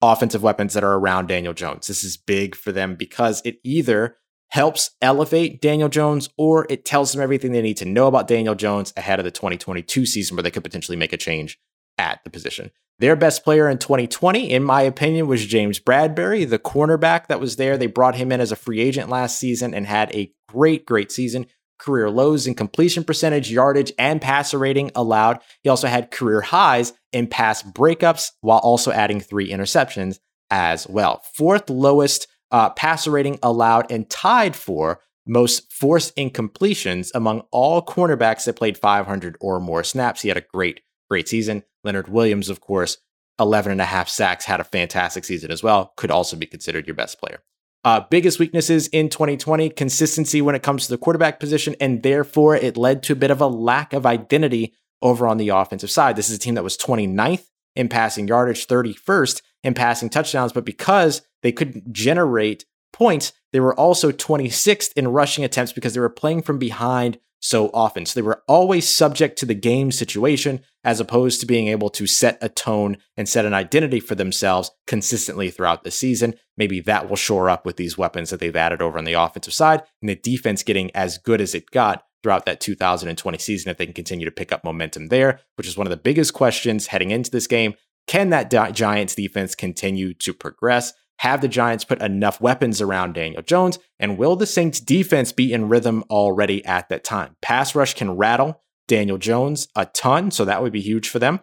offensive 0.00 0.42
weapons 0.42 0.74
that 0.74 0.84
are 0.84 0.94
around 0.94 1.28
Daniel 1.28 1.54
Jones. 1.54 1.86
This 1.86 2.04
is 2.04 2.16
big 2.16 2.54
for 2.54 2.72
them 2.72 2.94
because 2.94 3.42
it 3.44 3.58
either 3.64 4.16
helps 4.50 4.90
elevate 5.02 5.60
Daniel 5.60 5.88
Jones 5.88 6.28
or 6.38 6.66
it 6.70 6.84
tells 6.84 7.12
them 7.12 7.22
everything 7.22 7.52
they 7.52 7.62
need 7.62 7.76
to 7.78 7.84
know 7.84 8.06
about 8.06 8.28
Daniel 8.28 8.54
Jones 8.54 8.92
ahead 8.96 9.18
of 9.18 9.24
the 9.24 9.30
2022 9.30 10.06
season 10.06 10.36
where 10.36 10.42
they 10.42 10.50
could 10.50 10.64
potentially 10.64 10.96
make 10.96 11.12
a 11.12 11.16
change 11.16 11.58
at 11.98 12.20
the 12.24 12.30
position. 12.30 12.70
Their 13.00 13.16
best 13.16 13.42
player 13.42 13.68
in 13.68 13.78
2020, 13.78 14.50
in 14.50 14.62
my 14.62 14.82
opinion, 14.82 15.26
was 15.26 15.44
James 15.44 15.80
Bradberry, 15.80 16.48
the 16.48 16.60
cornerback 16.60 17.26
that 17.26 17.40
was 17.40 17.56
there. 17.56 17.76
They 17.76 17.88
brought 17.88 18.14
him 18.14 18.30
in 18.30 18.40
as 18.40 18.52
a 18.52 18.56
free 18.56 18.80
agent 18.80 19.10
last 19.10 19.38
season 19.38 19.74
and 19.74 19.86
had 19.86 20.14
a 20.14 20.32
great, 20.48 20.86
great 20.86 21.10
season. 21.10 21.46
Career 21.78 22.08
lows 22.08 22.46
in 22.46 22.54
completion 22.54 23.02
percentage, 23.02 23.50
yardage, 23.50 23.92
and 23.98 24.22
passer 24.22 24.58
rating 24.58 24.92
allowed. 24.94 25.40
He 25.62 25.68
also 25.68 25.88
had 25.88 26.12
career 26.12 26.40
highs 26.40 26.92
in 27.12 27.26
pass 27.26 27.64
breakups 27.64 28.30
while 28.42 28.60
also 28.60 28.92
adding 28.92 29.20
three 29.20 29.50
interceptions 29.50 30.20
as 30.50 30.88
well. 30.88 31.20
Fourth 31.34 31.68
lowest 31.68 32.28
uh, 32.50 32.70
passer 32.70 33.10
rating 33.10 33.38
allowed 33.42 33.90
and 33.90 34.08
tied 34.08 34.54
for 34.56 35.00
most 35.26 35.72
forced 35.72 36.14
incompletions 36.16 37.10
among 37.14 37.42
all 37.50 37.84
cornerbacks 37.84 38.44
that 38.44 38.56
played 38.56 38.76
500 38.76 39.36
or 39.40 39.60
more 39.60 39.82
snaps. 39.82 40.22
He 40.22 40.28
had 40.28 40.36
a 40.36 40.42
great, 40.52 40.80
great 41.08 41.28
season. 41.28 41.64
Leonard 41.82 42.08
Williams, 42.08 42.48
of 42.48 42.60
course, 42.60 42.98
11 43.40 43.72
and 43.72 43.80
a 43.80 43.86
half 43.86 44.08
sacks, 44.08 44.44
had 44.44 44.60
a 44.60 44.64
fantastic 44.64 45.24
season 45.24 45.50
as 45.50 45.62
well. 45.62 45.92
Could 45.96 46.10
also 46.10 46.36
be 46.36 46.46
considered 46.46 46.86
your 46.86 46.94
best 46.94 47.18
player. 47.18 47.42
Uh, 47.84 48.00
biggest 48.10 48.38
weaknesses 48.38 48.88
in 48.88 49.10
2020 49.10 49.68
consistency 49.70 50.40
when 50.40 50.54
it 50.54 50.62
comes 50.62 50.86
to 50.86 50.90
the 50.90 50.98
quarterback 50.98 51.38
position, 51.38 51.74
and 51.80 52.02
therefore 52.02 52.56
it 52.56 52.78
led 52.78 53.02
to 53.02 53.12
a 53.12 53.16
bit 53.16 53.30
of 53.30 53.42
a 53.42 53.46
lack 53.46 53.92
of 53.92 54.06
identity 54.06 54.74
over 55.02 55.26
on 55.26 55.36
the 55.36 55.50
offensive 55.50 55.90
side. 55.90 56.16
This 56.16 56.30
is 56.30 56.36
a 56.36 56.38
team 56.38 56.54
that 56.54 56.64
was 56.64 56.78
29th 56.78 57.44
in 57.76 57.88
passing 57.88 58.26
yardage, 58.26 58.66
31st 58.66 59.42
in 59.62 59.74
passing 59.74 60.08
touchdowns, 60.08 60.52
but 60.52 60.64
because 60.64 61.20
they 61.44 61.52
couldn't 61.52 61.92
generate 61.92 62.64
points, 62.92 63.32
they 63.52 63.60
were 63.60 63.78
also 63.78 64.10
26th 64.10 64.92
in 64.96 65.06
rushing 65.08 65.44
attempts 65.44 65.72
because 65.72 65.94
they 65.94 66.00
were 66.00 66.08
playing 66.08 66.42
from 66.42 66.58
behind 66.58 67.18
so 67.40 67.68
often. 67.74 68.06
So 68.06 68.18
they 68.18 68.24
were 68.24 68.42
always 68.48 68.88
subject 68.88 69.38
to 69.38 69.46
the 69.46 69.54
game 69.54 69.92
situation 69.92 70.62
as 70.82 70.98
opposed 70.98 71.40
to 71.40 71.46
being 71.46 71.68
able 71.68 71.90
to 71.90 72.06
set 72.06 72.38
a 72.40 72.48
tone 72.48 72.96
and 73.18 73.28
set 73.28 73.44
an 73.44 73.52
identity 73.52 74.00
for 74.00 74.14
themselves 74.14 74.70
consistently 74.86 75.50
throughout 75.50 75.84
the 75.84 75.90
season. 75.90 76.34
Maybe 76.56 76.80
that 76.80 77.10
will 77.10 77.16
shore 77.16 77.50
up 77.50 77.66
with 77.66 77.76
these 77.76 77.98
weapons 77.98 78.30
that 78.30 78.40
they've 78.40 78.56
added 78.56 78.80
over 78.80 78.96
on 78.96 79.04
the 79.04 79.12
offensive 79.12 79.52
side 79.52 79.82
and 80.00 80.08
the 80.08 80.14
defense 80.14 80.62
getting 80.62 80.90
as 80.96 81.18
good 81.18 81.42
as 81.42 81.54
it 81.54 81.70
got 81.70 82.04
throughout 82.22 82.46
that 82.46 82.60
2020 82.60 83.36
season 83.36 83.70
if 83.70 83.76
they 83.76 83.84
can 83.84 83.92
continue 83.92 84.24
to 84.24 84.32
pick 84.32 84.50
up 84.50 84.64
momentum 84.64 85.08
there, 85.08 85.40
which 85.56 85.68
is 85.68 85.76
one 85.76 85.86
of 85.86 85.90
the 85.90 85.98
biggest 85.98 86.32
questions 86.32 86.86
heading 86.86 87.10
into 87.10 87.30
this 87.30 87.46
game. 87.46 87.74
Can 88.06 88.30
that 88.30 88.50
Giants 88.74 89.14
defense 89.14 89.54
continue 89.54 90.14
to 90.14 90.32
progress? 90.32 90.94
Have 91.18 91.40
the 91.40 91.48
Giants 91.48 91.84
put 91.84 92.02
enough 92.02 92.40
weapons 92.40 92.80
around 92.80 93.14
Daniel 93.14 93.42
Jones? 93.42 93.78
And 93.98 94.18
will 94.18 94.36
the 94.36 94.46
Saints 94.46 94.80
defense 94.80 95.32
be 95.32 95.52
in 95.52 95.68
rhythm 95.68 96.04
already 96.10 96.64
at 96.64 96.88
that 96.88 97.04
time? 97.04 97.36
Pass 97.40 97.74
rush 97.74 97.94
can 97.94 98.16
rattle 98.16 98.60
Daniel 98.88 99.18
Jones 99.18 99.68
a 99.74 99.86
ton, 99.86 100.30
so 100.30 100.44
that 100.44 100.62
would 100.62 100.72
be 100.72 100.80
huge 100.80 101.08
for 101.08 101.18
them. 101.18 101.40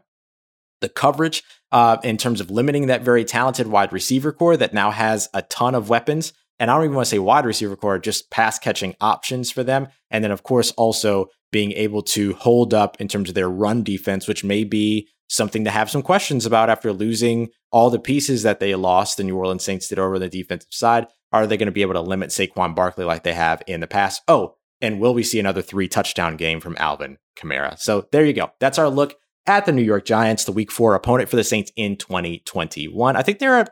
The 0.82 0.90
coverage, 0.90 1.44
uh, 1.72 1.98
in 2.04 2.18
terms 2.18 2.42
of 2.42 2.52
limiting 2.52 2.88
that 2.88 3.04
very 3.04 3.24
talented 3.24 3.68
wide 3.68 3.94
receiver 3.94 4.32
corps 4.32 4.58
that 4.58 4.74
now 4.74 4.92
has 4.92 5.30
a 5.34 5.42
ton 5.44 5.76
of 5.76 5.90
weapons, 5.90 6.34
and 6.60 6.70
I 6.70 6.76
don't 6.76 6.84
even 6.84 6.96
want 6.96 7.08
to 7.08 7.10
say 7.10 7.20
wide 7.20 7.46
receiver 7.46 7.76
corps, 7.76 7.98
just 7.98 8.30
pass 8.30 8.60
catching 8.60 8.96
options 9.02 9.50
for 9.50 9.64
them. 9.64 9.88
And 10.12 10.24
then, 10.24 10.32
of 10.32 10.44
course, 10.44 10.72
also 10.72 11.30
being 11.52 11.72
able 11.72 12.04
to 12.04 12.34
hold 12.34 12.74
up 12.74 13.02
in 13.02 13.08
terms 13.08 13.30
of 13.30 13.36
their 13.36 13.50
run 13.50 13.84
defense, 13.84 14.28
which 14.28 14.44
may 14.44 14.64
be 14.64 15.08
something 15.28 15.64
to 15.64 15.72
have 15.72 15.90
some 15.90 16.04
questions 16.04 16.46
about 16.46 16.70
after 16.70 16.94
losing 16.94 17.50
all 17.72 17.90
the 17.90 18.00
pieces 18.00 18.44
that 18.44 18.60
they 18.60 18.76
lost, 18.76 19.18
the 19.18 19.24
New 19.24 19.38
Orleans 19.38 19.64
Saints 19.64 19.88
did 19.88 20.00
over 20.00 20.16
on 20.16 20.22
the 20.22 20.30
defensive 20.30 20.74
side. 20.74 21.08
Are 21.32 21.48
they 21.48 21.58
going 21.58 21.68
to 21.68 21.72
be 21.72 21.82
able 21.82 21.94
to 21.94 22.02
limit 22.02 22.30
Saquon 22.30 22.76
Barkley 22.76 23.06
like 23.06 23.24
they 23.24 23.34
have 23.34 23.64
in 23.66 23.80
the 23.80 23.88
past? 23.88 24.22
Oh, 24.28 24.56
and 24.82 25.00
will 25.00 25.14
we 25.14 25.24
see 25.24 25.40
another 25.40 25.62
three 25.62 25.88
touchdown 25.88 26.36
game 26.36 26.60
from 26.60 26.76
Alvin 26.78 27.18
Kamara? 27.38 27.80
So 27.80 28.08
there 28.12 28.26
you 28.26 28.34
go. 28.34 28.52
That's 28.60 28.78
our 28.78 28.90
look 28.90 29.16
at 29.48 29.66
the 29.66 29.72
New 29.72 29.82
York 29.82 30.06
Giants, 30.06 30.44
the 30.44 30.52
week 30.52 30.72
four 30.72 30.96
opponent 30.96 31.30
for 31.30 31.36
the 31.36 31.44
Saints 31.44 31.72
in 31.76 31.96
2021. 31.96 33.16
I 33.16 33.22
think 33.22 33.40
they're 33.40 33.60
an 33.60 33.68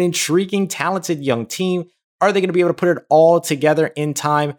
intriguing, 0.00 0.68
talented 0.68 1.24
young 1.24 1.46
team. 1.46 1.86
Are 2.20 2.32
they 2.32 2.40
going 2.40 2.48
to 2.48 2.54
be 2.54 2.60
able 2.60 2.70
to 2.70 2.74
put 2.74 2.96
it 2.96 3.04
all 3.08 3.40
together 3.40 3.88
in 3.88 4.12
time? 4.12 4.54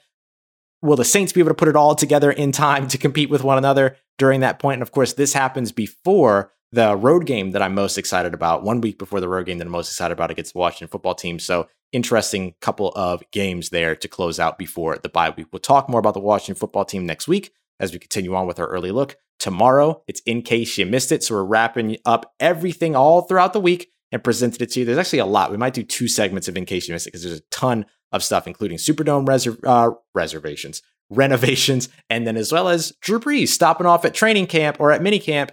Will 0.81 0.95
the 0.95 1.05
Saints 1.05 1.33
be 1.33 1.41
able 1.41 1.49
to 1.49 1.55
put 1.55 1.67
it 1.67 1.75
all 1.75 1.93
together 1.93 2.31
in 2.31 2.51
time 2.51 2.87
to 2.87 2.97
compete 2.97 3.29
with 3.29 3.43
one 3.43 3.57
another 3.57 3.97
during 4.17 4.39
that 4.39 4.59
point? 4.59 4.75
And 4.75 4.81
of 4.81 4.91
course, 4.91 5.13
this 5.13 5.33
happens 5.33 5.71
before 5.71 6.53
the 6.71 6.95
road 6.95 7.25
game 7.25 7.51
that 7.51 7.61
I'm 7.61 7.73
most 7.73 7.97
excited 7.97 8.33
about, 8.33 8.63
one 8.63 8.81
week 8.81 8.99
before 8.99 9.19
the 9.19 9.29
road 9.29 9.47
game 9.47 9.57
that 9.57 9.65
I'm 9.65 9.71
most 9.71 9.89
excited 9.89 10.13
about 10.13 10.31
against 10.31 10.53
the 10.53 10.59
Washington 10.59 10.87
football 10.87 11.15
team. 11.15 11.39
So, 11.39 11.67
interesting 11.91 12.53
couple 12.61 12.91
of 12.95 13.23
games 13.31 13.69
there 13.69 13.95
to 13.95 14.07
close 14.07 14.39
out 14.39 14.59
before 14.59 14.97
the 14.97 15.09
bye 15.09 15.31
week. 15.31 15.47
We'll 15.51 15.59
talk 15.59 15.89
more 15.89 15.99
about 15.99 16.13
the 16.13 16.19
Washington 16.19 16.59
football 16.59 16.85
team 16.85 17.05
next 17.05 17.27
week 17.27 17.51
as 17.79 17.91
we 17.91 17.99
continue 17.99 18.35
on 18.35 18.45
with 18.45 18.59
our 18.59 18.67
early 18.67 18.91
look. 18.91 19.15
Tomorrow, 19.39 20.03
it's 20.07 20.21
in 20.25 20.41
case 20.41 20.77
you 20.77 20.85
missed 20.85 21.11
it. 21.11 21.23
So, 21.23 21.35
we're 21.35 21.43
wrapping 21.43 21.97
up 22.05 22.33
everything 22.39 22.95
all 22.95 23.23
throughout 23.23 23.53
the 23.53 23.59
week 23.59 23.89
and 24.11 24.23
presented 24.23 24.61
it 24.61 24.71
to 24.71 24.79
you. 24.79 24.85
There's 24.85 24.97
actually 24.97 25.19
a 25.19 25.25
lot. 25.25 25.51
We 25.51 25.57
might 25.57 25.73
do 25.73 25.83
two 25.83 26.07
segments 26.07 26.47
of 26.47 26.57
in 26.57 26.65
case 26.65 26.87
you 26.87 26.93
missed 26.93 27.07
it 27.07 27.11
because 27.11 27.23
there's 27.23 27.39
a 27.39 27.43
ton 27.51 27.85
of 28.11 28.23
stuff, 28.23 28.47
including 28.47 28.77
Superdome 28.77 29.25
reser- 29.25 29.59
uh, 29.65 29.95
reservations, 30.13 30.81
renovations, 31.09 31.89
and 32.09 32.27
then 32.27 32.37
as 32.37 32.51
well 32.51 32.69
as 32.69 32.91
Drew 33.01 33.19
Brees 33.19 33.49
stopping 33.49 33.87
off 33.87 34.05
at 34.05 34.13
training 34.13 34.47
camp 34.47 34.77
or 34.79 34.91
at 34.91 35.01
minicamp 35.01 35.49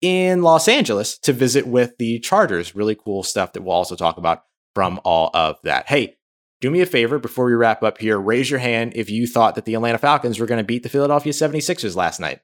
in 0.00 0.42
Los 0.42 0.68
Angeles 0.68 1.18
to 1.18 1.32
visit 1.32 1.66
with 1.66 1.96
the 1.98 2.18
Chargers. 2.20 2.74
Really 2.74 2.94
cool 2.94 3.22
stuff 3.22 3.52
that 3.52 3.62
we'll 3.62 3.74
also 3.74 3.96
talk 3.96 4.16
about 4.16 4.44
from 4.74 5.00
all 5.04 5.30
of 5.34 5.56
that. 5.62 5.88
Hey, 5.88 6.16
do 6.60 6.70
me 6.70 6.80
a 6.80 6.86
favor 6.86 7.18
before 7.18 7.46
we 7.46 7.54
wrap 7.54 7.82
up 7.82 7.98
here. 7.98 8.18
Raise 8.18 8.50
your 8.50 8.60
hand 8.60 8.92
if 8.94 9.10
you 9.10 9.26
thought 9.26 9.54
that 9.54 9.64
the 9.64 9.74
Atlanta 9.74 9.98
Falcons 9.98 10.38
were 10.38 10.46
going 10.46 10.58
to 10.58 10.64
beat 10.64 10.82
the 10.82 10.88
Philadelphia 10.88 11.32
76ers 11.32 11.96
last 11.96 12.20
night. 12.20 12.40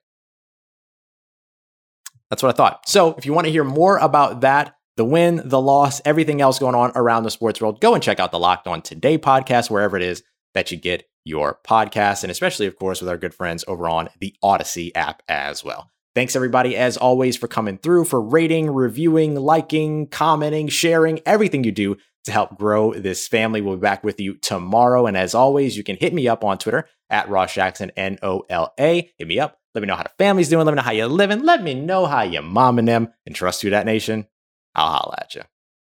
That's 2.30 2.42
what 2.42 2.54
I 2.54 2.56
thought. 2.56 2.88
So 2.88 3.14
if 3.14 3.24
you 3.24 3.32
want 3.32 3.46
to 3.46 3.52
hear 3.52 3.64
more 3.64 3.98
about 3.98 4.40
that, 4.40 4.76
the 4.96 5.04
win, 5.04 5.42
the 5.44 5.60
loss, 5.60 6.00
everything 6.04 6.40
else 6.40 6.58
going 6.58 6.74
on 6.74 6.92
around 6.94 7.22
the 7.22 7.30
sports 7.30 7.60
world, 7.60 7.80
go 7.80 7.94
and 7.94 8.02
check 8.02 8.18
out 8.18 8.32
the 8.32 8.38
Locked 8.38 8.66
On 8.66 8.80
Today 8.80 9.18
podcast, 9.18 9.70
wherever 9.70 9.96
it 9.96 10.02
is 10.02 10.22
that 10.54 10.70
you 10.70 10.78
get 10.78 11.08
your 11.24 11.60
podcast, 11.66 12.24
and 12.24 12.30
especially, 12.30 12.66
of 12.66 12.76
course, 12.76 13.00
with 13.00 13.10
our 13.10 13.18
good 13.18 13.34
friends 13.34 13.64
over 13.68 13.88
on 13.88 14.08
the 14.20 14.34
Odyssey 14.42 14.94
app 14.94 15.22
as 15.28 15.62
well. 15.62 15.90
Thanks, 16.16 16.34
everybody, 16.34 16.78
as 16.78 16.96
always, 16.96 17.36
for 17.36 17.46
coming 17.46 17.76
through, 17.76 18.06
for 18.06 18.22
rating, 18.22 18.70
reviewing, 18.70 19.34
liking, 19.34 20.06
commenting, 20.06 20.66
sharing, 20.68 21.20
everything 21.26 21.62
you 21.62 21.72
do 21.72 21.98
to 22.24 22.32
help 22.32 22.56
grow 22.56 22.94
this 22.94 23.28
family. 23.28 23.60
We'll 23.60 23.76
be 23.76 23.82
back 23.82 24.02
with 24.02 24.18
you 24.18 24.38
tomorrow. 24.38 25.06
And 25.06 25.14
as 25.14 25.34
always, 25.34 25.76
you 25.76 25.84
can 25.84 25.96
hit 25.96 26.14
me 26.14 26.26
up 26.26 26.42
on 26.42 26.56
Twitter 26.56 26.88
at 27.10 27.28
Ross 27.28 27.52
Jackson, 27.52 27.92
N 27.98 28.18
O 28.22 28.46
L 28.48 28.72
A. 28.80 29.12
Hit 29.18 29.28
me 29.28 29.38
up. 29.38 29.58
Let 29.74 29.82
me 29.82 29.88
know 29.88 29.94
how 29.94 30.04
the 30.04 30.10
family's 30.16 30.48
doing. 30.48 30.64
Let 30.64 30.72
me 30.72 30.76
know 30.76 30.82
how 30.84 30.92
you're 30.92 31.06
living. 31.06 31.42
Let 31.42 31.62
me 31.62 31.74
know 31.74 32.06
how 32.06 32.22
your 32.22 32.40
mom 32.40 32.78
and 32.78 32.88
them 32.88 33.12
and 33.26 33.34
trust 33.34 33.62
you, 33.62 33.68
that 33.68 33.84
nation. 33.84 34.26
I'll 34.74 34.90
holla 34.90 35.18
at 35.20 35.34
you. 35.34 35.42